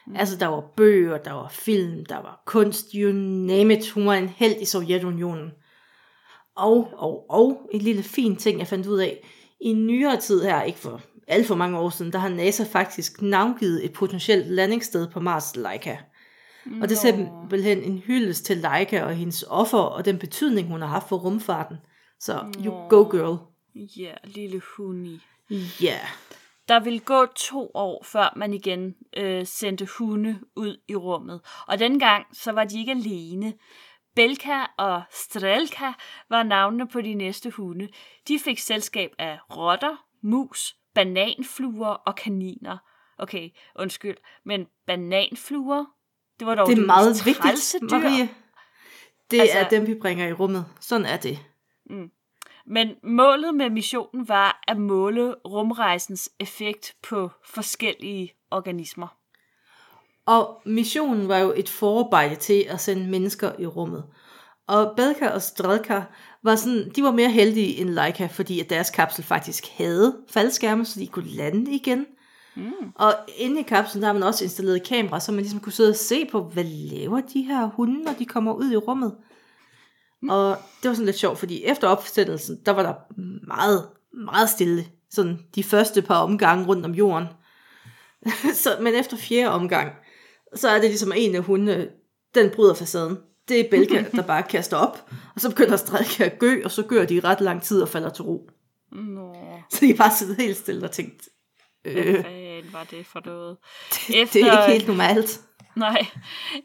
Mm. 0.08 0.16
Altså 0.16 0.38
der 0.38 0.48
var 0.48 0.64
bøger, 0.78 1.18
der 1.18 1.32
var 1.32 1.50
film, 1.50 2.06
der 2.06 2.18
var 2.18 2.44
kunst, 2.46 2.92
you 2.96 3.12
name 3.48 3.74
it. 3.74 3.90
Hun 3.90 4.06
var 4.06 4.14
en 4.14 4.30
held 4.30 4.62
i 4.62 4.66
Sovjetunionen. 4.66 5.52
Og, 6.56 6.90
og, 6.94 7.26
og 7.30 7.70
en 7.72 7.82
lille 7.82 8.04
fin 8.04 8.36
ting, 8.36 8.60
jeg 8.60 8.68
fandt 8.68 8.88
ud 8.88 9.00
af. 9.00 9.28
I 9.62 9.74
nyere 9.74 10.18
tid 10.18 10.44
her, 10.44 10.62
ikke 10.62 10.80
for 10.80 11.02
alt 11.28 11.48
for 11.48 11.56
mange 11.56 11.80
år 11.80 11.90
siden, 11.90 12.14
der 12.14 12.20
har 12.20 12.30
NASA 12.30 12.64
faktisk 12.64 13.22
navngivet 13.22 13.86
et 13.86 13.94
potentielt 13.94 14.48
landingssted 14.48 15.08
på 15.08 15.20
Mars 15.20 15.56
Leica. 15.56 15.98
Og 16.82 16.90
det 16.90 16.92
er 16.92 17.00
simpelthen 17.00 17.84
en 17.84 17.98
hyldest 17.98 18.46
til 18.46 18.58
Leica 18.58 19.04
og 19.04 19.16
hendes 19.16 19.46
offer, 19.50 19.78
og 19.78 20.06
den 20.06 20.20
betydning, 20.20 20.68
hun 20.68 20.82
har 20.82 20.88
haft 20.88 21.10
for 21.10 21.18
rumfarten. 21.18 21.78
Så 22.20 22.46
you 22.66 22.74
go 22.90 23.04
girl. 23.04 23.38
Ja, 23.76 24.14
lille 24.24 24.62
huni. 24.78 25.20
Ja. 25.50 25.58
Yeah. 25.84 26.08
Der 26.68 26.80
vil 26.80 27.02
gå 27.02 27.26
to 27.36 27.72
år, 27.74 28.04
før 28.06 28.34
man 28.36 28.54
igen 28.54 28.96
øh, 29.18 29.46
sendte 29.46 29.88
hunde 29.98 30.40
ud 30.56 30.78
i 30.88 30.96
rummet. 30.96 31.42
Og 31.68 31.80
dengang, 31.80 32.26
så 32.34 32.52
var 32.52 32.64
de 32.64 32.80
ikke 32.80 32.92
alene. 32.92 33.54
Belka 34.16 34.60
og 34.78 35.02
Strelka 35.12 35.92
var 36.30 36.44
navnene 36.44 36.88
på 36.88 37.02
de 37.02 37.14
næste 37.14 37.50
hunde. 37.50 37.88
De 38.28 38.40
fik 38.40 38.60
selskab 38.60 39.12
af 39.20 39.40
rotter, 39.58 40.06
mus, 40.22 40.76
bananfluer 40.96 41.88
og 41.88 42.16
kaniner. 42.16 42.78
Okay, 43.18 43.50
undskyld, 43.76 44.18
men 44.46 44.66
bananfluer, 44.88 45.86
det 46.40 46.48
var 46.48 46.56
dog 46.56 46.68
Det 46.68 46.78
er 46.78 46.86
meget 46.86 47.26
vigtigt, 47.26 47.76
dyr. 47.92 48.00
Marie. 48.00 48.30
Det 49.32 49.40
Altså- 49.42 49.58
er 49.58 49.70
dem, 49.70 49.88
vi 49.88 49.96
bringer 50.02 50.28
i 50.28 50.34
rummet. 50.34 50.66
Sådan 50.80 51.06
er 51.06 51.18
det. 51.18 51.40
Men 52.66 52.96
målet 53.04 53.56
med 53.56 53.70
missionen 53.70 54.28
var 54.28 54.64
at 54.68 54.78
måle 54.78 55.36
rumrejsens 55.46 56.30
effekt 56.40 56.96
på 57.10 57.30
forskellige 57.46 58.34
organismer. 58.52 59.08
Og 60.26 60.62
missionen 60.66 61.28
var 61.28 61.38
jo 61.38 61.54
et 61.56 61.70
forarbejde 61.70 62.36
til 62.36 62.66
at 62.70 62.82
sende 62.82 63.08
mennesker 63.08 63.52
i 63.60 63.66
rummet. 63.66 64.04
Og 64.68 64.94
Belka 64.96 65.28
og 65.28 65.42
Strelka 65.42 66.02
var 66.44 66.56
sådan, 66.56 66.92
de 66.96 67.04
var 67.04 67.12
mere 67.12 67.30
heldige 67.30 67.78
end 67.78 67.90
Leica, 67.90 68.26
fordi 68.26 68.60
at 68.60 68.70
deres 68.70 68.90
kapsel 68.90 69.24
faktisk 69.24 69.64
havde 69.78 70.18
faldskærme, 70.30 70.86
så 70.86 71.00
de 71.00 71.08
kunne 71.08 71.30
lande 71.30 71.72
igen. 71.72 72.06
Mm. 72.56 72.72
Og 72.96 73.14
inde 73.38 73.60
i 73.60 73.64
kapslen, 73.64 74.02
der 74.02 74.08
har 74.08 74.14
man 74.14 74.24
også 74.24 74.44
installeret 74.44 74.84
kamera, 74.84 75.20
så 75.20 75.32
man 75.32 75.42
ligesom 75.42 75.60
kunne 75.60 75.72
sidde 75.72 75.90
og 75.90 75.96
se 75.96 76.26
på, 76.26 76.44
hvad 76.44 76.64
laver 76.64 77.22
de 77.34 77.42
her 77.42 77.66
hunde, 77.66 78.04
når 78.04 78.14
de 78.14 78.26
kommer 78.26 78.54
ud 78.54 78.72
i 78.72 78.76
rummet. 78.76 79.16
Mm. 80.22 80.30
Og 80.30 80.58
det 80.84 80.90
var 80.90 80.96
sådan 80.96 81.06
lidt 81.06 81.20
sjovt, 81.20 81.40
fordi 81.40 81.64
efter 81.64 81.88
opsættelsen, 81.88 82.60
der 82.66 82.72
var 82.72 82.84
der 82.84 82.94
meget, 83.48 83.90
meget 84.14 84.50
stille. 84.50 84.86
Sådan 85.12 85.40
de 85.56 85.64
første 85.64 86.02
par 86.02 86.16
omgange 86.16 86.66
rundt 86.66 86.86
om 86.86 86.92
jorden. 86.92 87.28
så, 88.64 88.70
men 88.82 88.94
efter 88.96 89.18
fjerde 89.18 89.50
omgang, 89.50 89.92
så 90.56 90.70
er 90.70 90.80
det 90.80 90.90
ligesom 90.90 91.12
en 91.16 91.36
af 91.36 91.44
hundene, 91.44 91.90
den 92.36 92.50
bryder 92.50 92.74
facaden. 92.74 93.18
Det 93.48 93.60
er 93.60 93.70
Belka, 93.70 94.04
der 94.16 94.22
bare 94.22 94.44
kaster 94.44 94.78
op, 94.78 95.10
og 95.36 95.42
så 95.42 95.50
begynder 95.50 95.78
Strelka 95.78 96.24
at 96.24 96.40
gø, 96.40 96.62
og 96.66 96.72
så 96.72 96.84
gør 96.84 97.06
de 97.06 97.16
i 97.16 97.20
ret 97.20 97.42
lang 97.42 97.62
tid 97.62 97.82
og 97.82 97.90
falder 97.90 98.10
til 98.10 98.24
ro. 98.24 98.50
Nå. 98.92 99.36
Så 99.70 99.86
de 99.86 99.94
bare 99.94 100.12
siddet 100.12 100.36
helt 100.36 100.58
stille 100.58 100.86
og 100.86 100.92
tænkt, 100.92 101.30
Hvad 101.82 102.24
fanden 102.24 102.74
var 102.74 102.84
det 102.84 103.06
for 103.06 103.22
noget? 103.26 103.58
Efter, 104.22 104.40
det 104.40 104.48
er 104.48 104.62
ikke 104.62 104.74
helt 104.74 104.88
normalt. 104.88 105.42
Nej. 105.76 106.06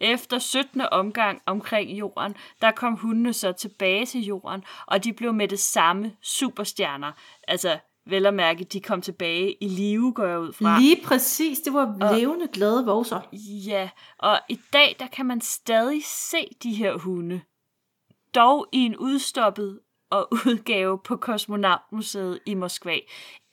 Efter 0.01 0.39
17. 0.39 0.81
omgang 0.93 1.41
omkring 1.47 1.91
jorden, 1.91 2.35
der 2.61 2.71
kom 2.71 2.95
hundene 2.95 3.33
så 3.33 3.53
tilbage 3.53 4.07
til 4.07 4.21
jorden, 4.21 4.63
og 4.87 5.05
de 5.05 5.13
blev 5.13 5.35
med 5.35 5.49
det 5.49 5.59
samme 5.59 6.13
superstjerner. 6.23 7.13
Altså, 7.49 7.79
vel 8.09 8.27
at 8.27 8.35
mærke, 8.35 8.65
de 8.65 8.81
kom 8.81 9.03
tilbage 9.03 9.57
i 9.61 9.69
live, 9.69 10.13
går 10.13 10.25
jeg 10.25 10.41
ud 10.41 10.53
fra. 10.53 10.81
Lige 10.81 11.03
præcis, 11.05 11.59
det 11.59 11.73
var 11.73 12.15
levende 12.17 12.49
glade 12.53 12.85
vorser. 12.87 13.21
Ja, 13.67 13.89
og 14.19 14.41
i 14.49 14.61
dag, 14.73 14.97
der 14.99 15.07
kan 15.07 15.27
man 15.27 15.41
stadig 15.41 16.05
se 16.05 16.49
de 16.63 16.75
her 16.75 16.99
hunde. 16.99 17.41
Dog 18.35 18.67
i 18.73 18.79
en 18.79 18.97
udstoppet 18.97 19.81
og 20.11 20.29
udgave 20.47 20.99
på 20.99 21.17
Kosmonautmuseet 21.17 22.39
i 22.47 22.55
Moskva. 22.55 22.97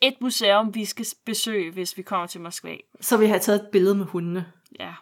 Et 0.02 0.15
museum, 0.22 0.76
vi 0.76 0.86
skal 0.86 1.06
besøge, 1.26 1.72
hvis 1.72 1.98
vi 1.98 2.02
kommer 2.02 2.28
til 2.28 2.41
Moskva. 2.41 2.76
Så 3.02 3.18
vi 3.18 3.26
har 3.26 3.38
taget 3.38 3.62
et 3.62 3.68
billede 3.72 3.96
med 3.96 4.06
hundene. 4.06 4.46
Ja. 4.80 4.94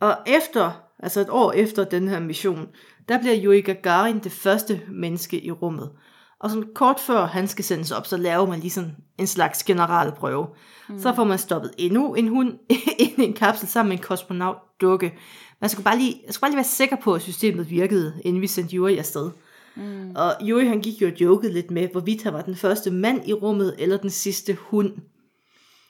Og 0.00 0.16
efter, 0.26 0.72
altså 0.98 1.20
et 1.20 1.30
år 1.30 1.52
efter 1.52 1.84
den 1.84 2.08
her 2.08 2.20
mission, 2.20 2.68
der 3.08 3.18
bliver 3.18 3.44
Yuri 3.44 3.60
Gagarin 3.60 4.18
det 4.18 4.32
første 4.32 4.82
menneske 4.88 5.40
i 5.40 5.50
rummet. 5.50 5.90
Og 6.40 6.50
sådan 6.50 6.68
kort 6.74 7.00
før 7.00 7.26
han 7.26 7.48
skal 7.48 7.64
sendes 7.64 7.90
op, 7.90 8.06
så 8.06 8.16
laver 8.16 8.46
man 8.46 8.60
lige 8.60 8.70
sådan 8.70 8.96
en 9.18 9.26
slags 9.26 9.64
generalprøve. 9.64 10.46
Mm. 10.88 10.98
Så 10.98 11.14
får 11.14 11.24
man 11.24 11.38
stoppet 11.38 11.70
endnu 11.78 12.14
en 12.14 12.28
hund 12.28 12.58
ind 12.98 13.18
i 13.18 13.24
en 13.24 13.34
kapsel 13.34 13.68
sammen 13.68 13.88
med 13.88 13.96
en 13.96 14.02
kosmonaut 14.02 14.56
dukke. 14.80 15.18
Man 15.60 15.70
skulle 15.70 15.84
bare 15.84 15.98
lige, 15.98 16.22
jeg 16.26 16.34
skulle 16.34 16.42
bare 16.42 16.50
lige 16.50 16.56
være 16.56 16.64
sikker 16.64 16.96
på, 16.96 17.14
at 17.14 17.22
systemet 17.22 17.70
virkede, 17.70 18.20
inden 18.24 18.42
vi 18.42 18.46
sendte 18.46 18.76
Yuri 18.76 18.98
afsted. 18.98 19.30
Mm. 19.76 20.12
Og 20.16 20.34
Yuri 20.42 20.66
han 20.66 20.80
gik 20.80 21.02
jo 21.02 21.06
og 21.06 21.20
jokede 21.20 21.52
lidt 21.52 21.70
med, 21.70 21.88
hvorvidt 21.88 22.22
han 22.22 22.32
var 22.32 22.42
den 22.42 22.56
første 22.56 22.90
mand 22.90 23.28
i 23.28 23.32
rummet, 23.32 23.74
eller 23.78 23.96
den 23.96 24.10
sidste 24.10 24.54
hund. 24.54 24.92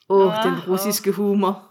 Åh, 0.09 0.27
oh, 0.27 0.45
den 0.45 0.61
russiske 0.69 1.13
humor. 1.13 1.63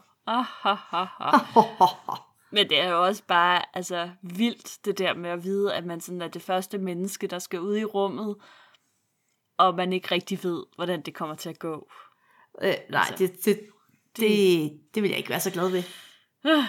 Men 2.52 2.70
det 2.70 2.80
er 2.80 2.90
jo 2.90 3.06
også 3.06 3.24
bare 3.28 3.62
altså, 3.74 4.10
vildt, 4.24 4.86
det 4.86 4.98
der 4.98 5.14
med 5.14 5.30
at 5.30 5.44
vide, 5.44 5.74
at 5.74 5.86
man 5.86 6.02
sådan 6.02 6.22
er 6.22 6.28
det 6.28 6.42
første 6.42 6.78
menneske, 6.78 7.28
der 7.28 7.40
skal 7.40 7.60
ud 7.60 7.78
i 7.78 7.86
rummet, 7.86 8.36
og 9.58 9.76
man 9.76 9.94
ikke 9.94 10.12
rigtig 10.12 10.44
ved, 10.44 10.64
hvordan 10.76 11.02
det 11.02 11.14
kommer 11.14 11.36
til 11.36 11.50
at 11.50 11.60
gå. 11.60 11.90
Øh, 12.62 12.74
nej, 12.90 13.06
altså, 13.10 13.14
det, 13.18 13.46
det, 13.46 13.60
det, 14.18 14.80
det 14.96 15.04
vil 15.04 15.10
jeg 15.10 15.18
ikke 15.18 15.30
være 15.30 15.40
så 15.40 15.52
glad 15.52 15.70
ved. 15.70 15.84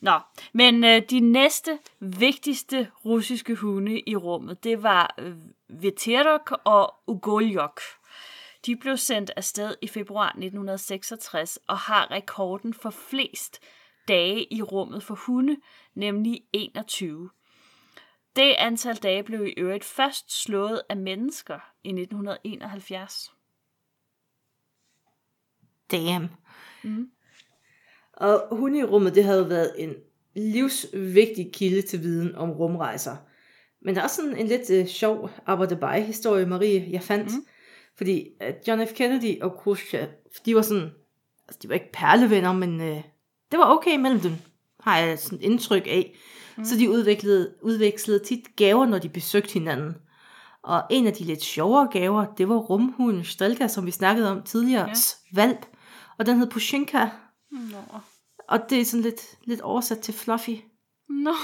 Nå, 0.00 0.18
men 0.52 0.84
øh, 0.84 1.02
de 1.10 1.20
næste 1.20 1.78
vigtigste 2.00 2.90
russiske 3.04 3.54
hunde 3.54 4.00
i 4.00 4.16
rummet, 4.16 4.64
det 4.64 4.82
var 4.82 5.14
øh, 5.18 5.36
Veterok 5.68 6.60
og 6.64 6.94
Ugoljok. 7.06 7.80
De 8.66 8.76
blev 8.76 8.96
sendt 8.96 9.30
afsted 9.36 9.74
i 9.82 9.88
februar 9.88 10.28
1966 10.28 11.58
og 11.68 11.78
har 11.78 12.10
rekorden 12.10 12.74
for 12.74 12.90
flest 12.90 13.60
dage 14.08 14.52
i 14.54 14.62
rummet 14.62 15.02
for 15.02 15.14
hunde, 15.14 15.56
nemlig 15.94 16.40
21. 16.52 17.30
Det 18.36 18.54
antal 18.58 18.96
dage 18.96 19.22
blev 19.22 19.46
i 19.46 19.54
øvrigt 19.56 19.84
først 19.84 20.42
slået 20.42 20.82
af 20.88 20.96
mennesker 20.96 21.58
i 21.84 21.88
1971. 21.88 23.32
Damn. 25.90 26.28
Mm. 26.84 27.10
Og 28.12 28.56
hunde 28.56 28.78
i 28.78 28.84
rummet, 28.84 29.14
det 29.14 29.24
havde 29.24 29.48
været 29.48 29.74
en 29.78 29.94
livsvigtig 30.34 31.50
kilde 31.52 31.82
til 31.82 32.02
viden 32.02 32.34
om 32.34 32.50
rumrejser. 32.50 33.16
Men 33.80 33.94
der 33.94 34.00
er 34.00 34.04
også 34.04 34.16
sådan 34.16 34.36
en 34.36 34.46
lidt 34.46 34.70
uh, 34.70 34.86
sjov 34.86 35.30
arbejde 35.46 36.02
historie 36.02 36.46
Marie, 36.46 36.88
jeg 36.90 37.02
fandt. 37.02 37.26
Mm. 37.26 37.46
Fordi 37.96 38.28
uh, 38.40 38.68
John 38.68 38.86
F. 38.86 38.92
Kennedy 38.92 39.42
og 39.42 39.58
Khrushchev, 39.62 40.06
de 40.46 40.54
var 40.54 40.62
sådan, 40.62 40.90
altså 41.48 41.58
de 41.62 41.68
var 41.68 41.74
ikke 41.74 41.92
perlevenner, 41.92 42.52
men 42.52 42.80
uh, 42.80 43.02
det 43.50 43.58
var 43.58 43.76
okay 43.76 43.96
mellem 43.96 44.20
dem, 44.20 44.32
har 44.80 44.98
jeg 44.98 45.18
sådan 45.18 45.42
indtryk 45.42 45.86
af. 45.86 46.16
Mm. 46.56 46.64
Så 46.64 46.76
de 46.76 46.90
udviklede, 46.90 47.54
udvekslede 47.62 48.24
tit 48.24 48.56
gaver, 48.56 48.86
når 48.86 48.98
de 48.98 49.08
besøgte 49.08 49.52
hinanden. 49.52 49.96
Og 50.62 50.82
en 50.90 51.06
af 51.06 51.12
de 51.12 51.24
lidt 51.24 51.42
sjovere 51.42 51.88
gaver, 51.92 52.34
det 52.34 52.48
var 52.48 52.56
rumhunden 52.56 53.24
Stelka, 53.24 53.68
som 53.68 53.86
vi 53.86 53.90
snakkede 53.90 54.30
om 54.30 54.42
tidligere, 54.42 54.88
ja. 54.88 54.94
valp. 55.32 55.66
Og 56.18 56.26
den 56.26 56.38
hed 56.38 56.50
Pushinka. 56.50 57.08
Nå. 57.50 58.00
Og 58.48 58.60
det 58.70 58.80
er 58.80 58.84
sådan 58.84 59.02
lidt, 59.02 59.38
lidt 59.44 59.60
oversat 59.60 59.98
til 59.98 60.14
Fluffy. 60.14 60.56
Nå. 61.08 61.34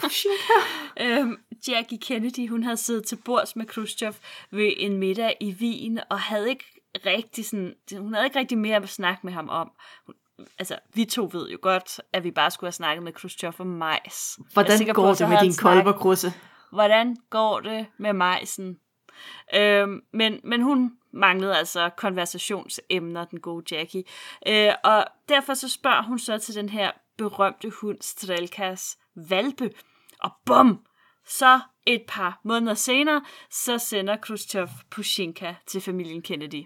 Pushinka. 0.00 0.52
øhm, 1.00 1.36
Jackie 1.68 1.98
Kennedy, 1.98 2.48
hun 2.48 2.62
havde 2.62 2.76
siddet 2.76 3.06
til 3.06 3.18
bords 3.24 3.56
med 3.56 3.66
Khrushchev 3.66 4.14
ved 4.50 4.72
en 4.76 4.98
middag 4.98 5.36
i 5.40 5.56
Wien, 5.60 6.00
og 6.10 6.20
havde 6.20 6.48
ikke 6.48 6.64
rigtig 7.06 7.44
sådan, 7.44 7.74
hun 7.98 8.14
havde 8.14 8.26
ikke 8.26 8.38
rigtig 8.38 8.58
mere 8.58 8.76
at 8.76 8.88
snakke 8.88 9.20
med 9.24 9.32
ham 9.32 9.48
om. 9.48 9.70
Hun, 10.06 10.14
altså, 10.58 10.78
vi 10.94 11.04
to 11.04 11.30
ved 11.32 11.48
jo 11.48 11.58
godt, 11.62 12.00
at 12.12 12.24
vi 12.24 12.30
bare 12.30 12.50
skulle 12.50 12.68
have 12.68 12.72
snakket 12.72 13.02
med 13.02 13.12
Khrushchev 13.12 13.54
om 13.58 13.66
majs. 13.66 14.38
Hvordan 14.52 14.86
går 14.86 15.02
på, 15.02 15.14
det 15.18 15.28
med 15.28 15.40
din 15.40 15.54
kolberkrusse? 15.54 16.32
Hvordan 16.72 17.16
går 17.30 17.60
det 17.60 17.86
med 17.98 18.12
majsen? 18.12 18.78
Øhm, 19.54 20.00
men, 20.12 20.40
men 20.44 20.62
hun 20.62 20.92
manglede 21.12 21.56
altså 21.56 21.90
konversationsemner, 21.96 23.24
den 23.24 23.40
gode 23.40 23.76
Jackie. 23.76 24.04
Øh, 24.48 24.72
og 24.84 25.06
derfor 25.28 25.54
så 25.54 25.68
spørger 25.68 26.02
hun 26.02 26.18
så 26.18 26.38
til 26.38 26.54
den 26.54 26.68
her 26.68 26.90
berømte 27.18 27.70
hund 27.70 27.98
Strelkas 28.00 28.98
valpe. 29.16 29.70
Og 30.20 30.30
bum! 30.46 30.80
Så 31.26 31.60
et 31.86 32.02
par 32.08 32.40
måneder 32.44 32.74
senere, 32.74 33.24
så 33.50 33.78
sender 33.78 34.16
Khrushchev 34.16 34.68
Pushinka 34.90 35.54
til 35.66 35.80
familien 35.80 36.22
Kennedy. 36.22 36.64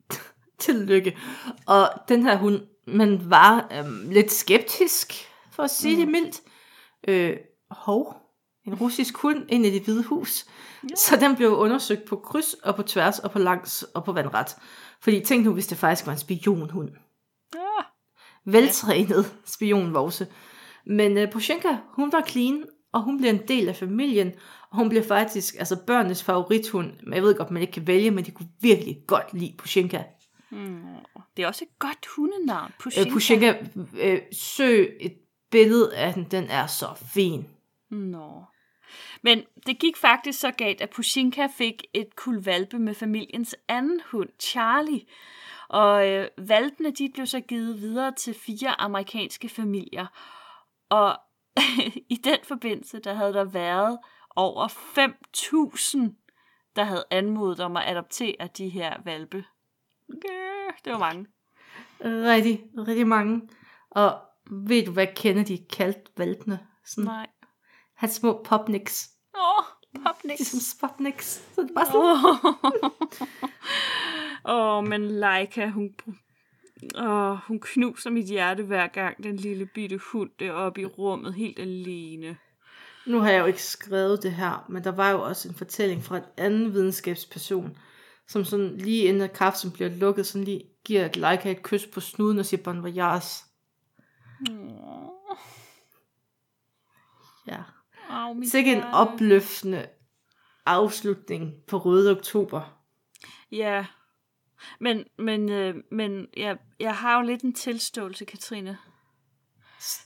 Tillykke. 0.58 1.18
Og 1.66 1.88
den 2.08 2.22
her 2.22 2.36
hund, 2.36 2.60
man 2.92 3.30
var 3.30 3.68
øhm, 3.78 4.10
lidt 4.10 4.32
skeptisk, 4.32 5.12
for 5.52 5.62
at 5.62 5.70
sige 5.70 5.96
mm. 5.96 6.00
det 6.00 6.08
mildt. 6.08 6.40
Øh, 7.08 7.36
hov, 7.70 8.16
en 8.66 8.74
russisk 8.74 9.16
hund 9.16 9.44
ind 9.48 9.66
i 9.66 9.70
det 9.70 9.82
hvide 9.82 10.04
hus. 10.04 10.46
Ja. 10.82 10.94
Så 10.96 11.16
den 11.16 11.36
blev 11.36 11.50
undersøgt 11.50 12.04
på 12.04 12.16
kryds 12.16 12.54
og 12.54 12.76
på 12.76 12.82
tværs 12.82 13.18
og 13.18 13.30
på 13.30 13.38
langs 13.38 13.82
og 13.82 14.04
på 14.04 14.12
vandret. 14.12 14.56
Fordi 15.00 15.20
tænk 15.20 15.44
nu, 15.44 15.52
hvis 15.52 15.66
det 15.66 15.78
faktisk 15.78 16.06
var 16.06 16.12
en 16.12 16.18
spionhund. 16.18 16.90
Ja. 17.54 17.60
Veltrænet 18.44 19.34
spionvose. 19.44 20.26
Men 20.86 21.18
uh, 21.18 21.30
Pushenka, 21.32 21.76
hun 21.94 22.12
var 22.12 22.24
clean, 22.28 22.64
og 22.92 23.02
hun 23.02 23.18
blev 23.18 23.30
en 23.30 23.48
del 23.48 23.68
af 23.68 23.76
familien, 23.76 24.32
og 24.70 24.78
hun 24.78 24.88
blev 24.88 25.02
faktisk 25.02 25.54
altså 25.58 25.76
børnenes 25.86 26.22
favorithund. 26.22 26.92
Men 27.02 27.14
jeg 27.14 27.22
ved 27.22 27.34
godt, 27.34 27.50
man 27.50 27.62
ikke 27.62 27.72
kan 27.72 27.86
vælge, 27.86 28.10
men 28.10 28.24
de 28.24 28.30
kunne 28.30 28.48
virkelig 28.60 28.98
godt 29.06 29.32
lide 29.32 29.54
Pushenka. 29.58 30.02
Mm. 30.52 30.82
Det 31.36 31.42
er 31.42 31.46
også 31.46 31.64
et 31.64 31.78
godt 31.78 32.06
hundenavn. 32.16 32.72
Øh, 32.98 33.12
Pushenka, 33.12 33.54
øh, 34.00 34.22
søg 34.32 34.96
et 35.00 35.18
billede 35.50 35.96
af 35.96 36.14
den, 36.14 36.24
den 36.24 36.44
er 36.44 36.66
så 36.66 36.86
fin. 37.14 37.48
Nå. 37.90 38.44
Men 39.22 39.42
det 39.66 39.78
gik 39.78 39.96
faktisk 39.96 40.40
så 40.40 40.50
galt, 40.50 40.80
at 40.80 40.90
Pushinka 40.90 41.48
fik 41.58 41.84
et 41.94 42.16
kul 42.16 42.44
valpe 42.44 42.78
med 42.78 42.94
familiens 42.94 43.56
anden 43.68 44.00
hund, 44.10 44.28
Charlie. 44.40 45.00
Og 45.68 46.08
øh, 46.08 46.28
valpene 46.38 46.90
de 46.90 47.10
blev 47.14 47.26
så 47.26 47.40
givet 47.40 47.80
videre 47.80 48.12
til 48.12 48.34
fire 48.34 48.80
amerikanske 48.80 49.48
familier. 49.48 50.06
Og 50.90 51.18
i 52.14 52.20
den 52.24 52.38
forbindelse, 52.44 52.98
der 52.98 53.14
havde 53.14 53.32
der 53.32 53.44
været 53.44 53.98
over 54.36 54.68
5.000, 54.68 56.72
der 56.76 56.84
havde 56.84 57.04
anmodet 57.10 57.60
om 57.60 57.76
at 57.76 57.82
adoptere 57.86 58.48
de 58.58 58.68
her 58.68 58.96
valpe. 59.04 59.44
Det 60.84 60.92
var 60.92 60.98
mange. 60.98 61.26
Rigtig, 62.04 62.64
rigtig 62.78 63.06
mange. 63.06 63.48
Og 63.90 64.20
ved 64.50 64.84
du, 64.86 64.92
hvad 64.92 65.06
Kennedy 65.16 65.56
kaldte 65.72 66.10
valpene? 66.16 66.58
Sådan, 66.86 67.04
Nej. 67.04 67.26
Hans 67.94 68.12
små 68.12 68.42
popniks. 68.44 69.10
Åh, 69.34 69.40
oh, 69.58 69.64
popniks. 70.04 70.38
Ligesom 70.38 70.60
spotniks. 70.60 71.42
Så 71.54 71.62
det 71.62 71.70
bare 71.74 71.86
sådan. 71.86 72.02
Åh, 74.44 74.76
oh, 74.76 74.88
men 74.88 75.08
Leica, 75.08 75.66
hun, 75.66 75.94
oh, 76.98 77.36
hun 77.36 77.60
knuser 77.60 78.10
mit 78.10 78.26
hjerte 78.26 78.62
hver 78.62 78.86
gang 78.86 79.22
den 79.22 79.36
lille 79.36 79.66
bitte 79.66 79.98
hund 79.98 80.30
er 80.40 80.52
oppe 80.52 80.80
i 80.80 80.86
rummet 80.86 81.34
helt 81.34 81.58
alene. 81.58 82.36
Nu 83.06 83.18
har 83.18 83.30
jeg 83.30 83.40
jo 83.40 83.46
ikke 83.46 83.62
skrevet 83.62 84.22
det 84.22 84.32
her, 84.32 84.66
men 84.68 84.84
der 84.84 84.90
var 84.90 85.10
jo 85.10 85.22
også 85.22 85.48
en 85.48 85.54
fortælling 85.54 86.04
fra 86.04 86.16
en 86.16 86.22
anden 86.36 86.72
videnskabsperson, 86.72 87.76
som 88.32 88.44
sådan 88.44 88.76
lige 88.76 89.04
inden 89.04 89.22
at 89.22 89.32
kaffen 89.32 89.70
bliver 89.70 89.90
lukket, 89.90 90.26
sådan 90.26 90.44
lige 90.44 90.64
giver 90.84 91.08
Leica 91.14 91.50
et 91.50 91.62
kys 91.62 91.86
på 91.86 92.00
snuden 92.00 92.38
og 92.38 92.46
siger 92.46 92.62
bon 92.62 92.82
voyage. 92.82 93.44
Ja. 97.46 97.62
Oh, 98.10 98.44
Sikke 98.44 98.72
en 98.72 98.82
opløftende 98.82 99.88
afslutning 100.66 101.54
på 101.66 101.78
Røde 101.78 102.10
Oktober. 102.10 102.78
Ja, 103.50 103.86
men, 104.80 105.04
men, 105.18 105.50
øh, 105.50 105.74
men 105.90 106.26
jeg, 106.36 106.58
jeg 106.80 106.96
har 106.96 107.16
jo 107.16 107.26
lidt 107.26 107.42
en 107.42 107.54
tilståelse, 107.54 108.24
Katrine. 108.24 108.78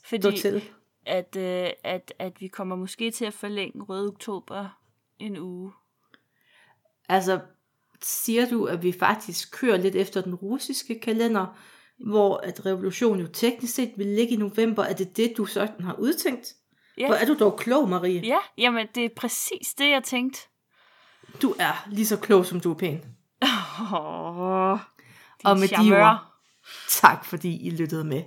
Fordi 0.04 0.36
til. 0.36 0.70
At, 1.06 1.36
øh, 1.36 1.70
at, 1.84 2.12
at 2.18 2.40
vi 2.40 2.48
kommer 2.48 2.76
måske 2.76 3.10
til 3.10 3.24
at 3.24 3.34
forlænge 3.34 3.82
Røde 3.82 4.08
Oktober 4.08 4.80
en 5.18 5.38
uge. 5.38 5.72
Altså, 7.08 7.40
siger 8.06 8.48
du, 8.48 8.64
at 8.64 8.82
vi 8.82 8.92
faktisk 8.92 9.52
kører 9.52 9.76
lidt 9.76 9.94
efter 9.94 10.20
den 10.20 10.34
russiske 10.34 11.00
kalender, 11.00 11.58
hvor 12.10 12.36
at 12.36 12.66
revolutionen 12.66 13.20
jo 13.20 13.32
teknisk 13.32 13.74
set 13.74 13.92
vil 13.96 14.06
ligge 14.06 14.34
i 14.34 14.36
november. 14.36 14.82
Er 14.84 14.92
det 14.92 15.16
det, 15.16 15.32
du 15.36 15.46
sådan 15.46 15.80
har 15.84 15.94
udtænkt? 15.94 16.54
Ja. 16.98 17.06
Hvor 17.06 17.14
er 17.14 17.26
du 17.26 17.36
dog 17.40 17.56
klog, 17.58 17.88
Marie. 17.88 18.20
Ja, 18.20 18.38
jamen 18.58 18.86
det 18.94 19.04
er 19.04 19.08
præcis 19.16 19.74
det, 19.78 19.90
jeg 19.90 20.02
tænkte. 20.04 20.40
Du 21.42 21.54
er 21.58 21.88
lige 21.90 22.06
så 22.06 22.16
klog, 22.16 22.46
som 22.46 22.60
du 22.60 22.70
er 22.70 22.74
pæn. 22.74 23.00
Åh, 23.42 24.72
Og 25.44 25.58
med 25.58 25.62
de 25.62 25.66
charmeur. 25.68 25.98
ord, 26.04 26.18
tak 26.88 27.24
fordi 27.24 27.66
I 27.66 27.70
lyttede 27.70 28.04
med. 28.04 28.22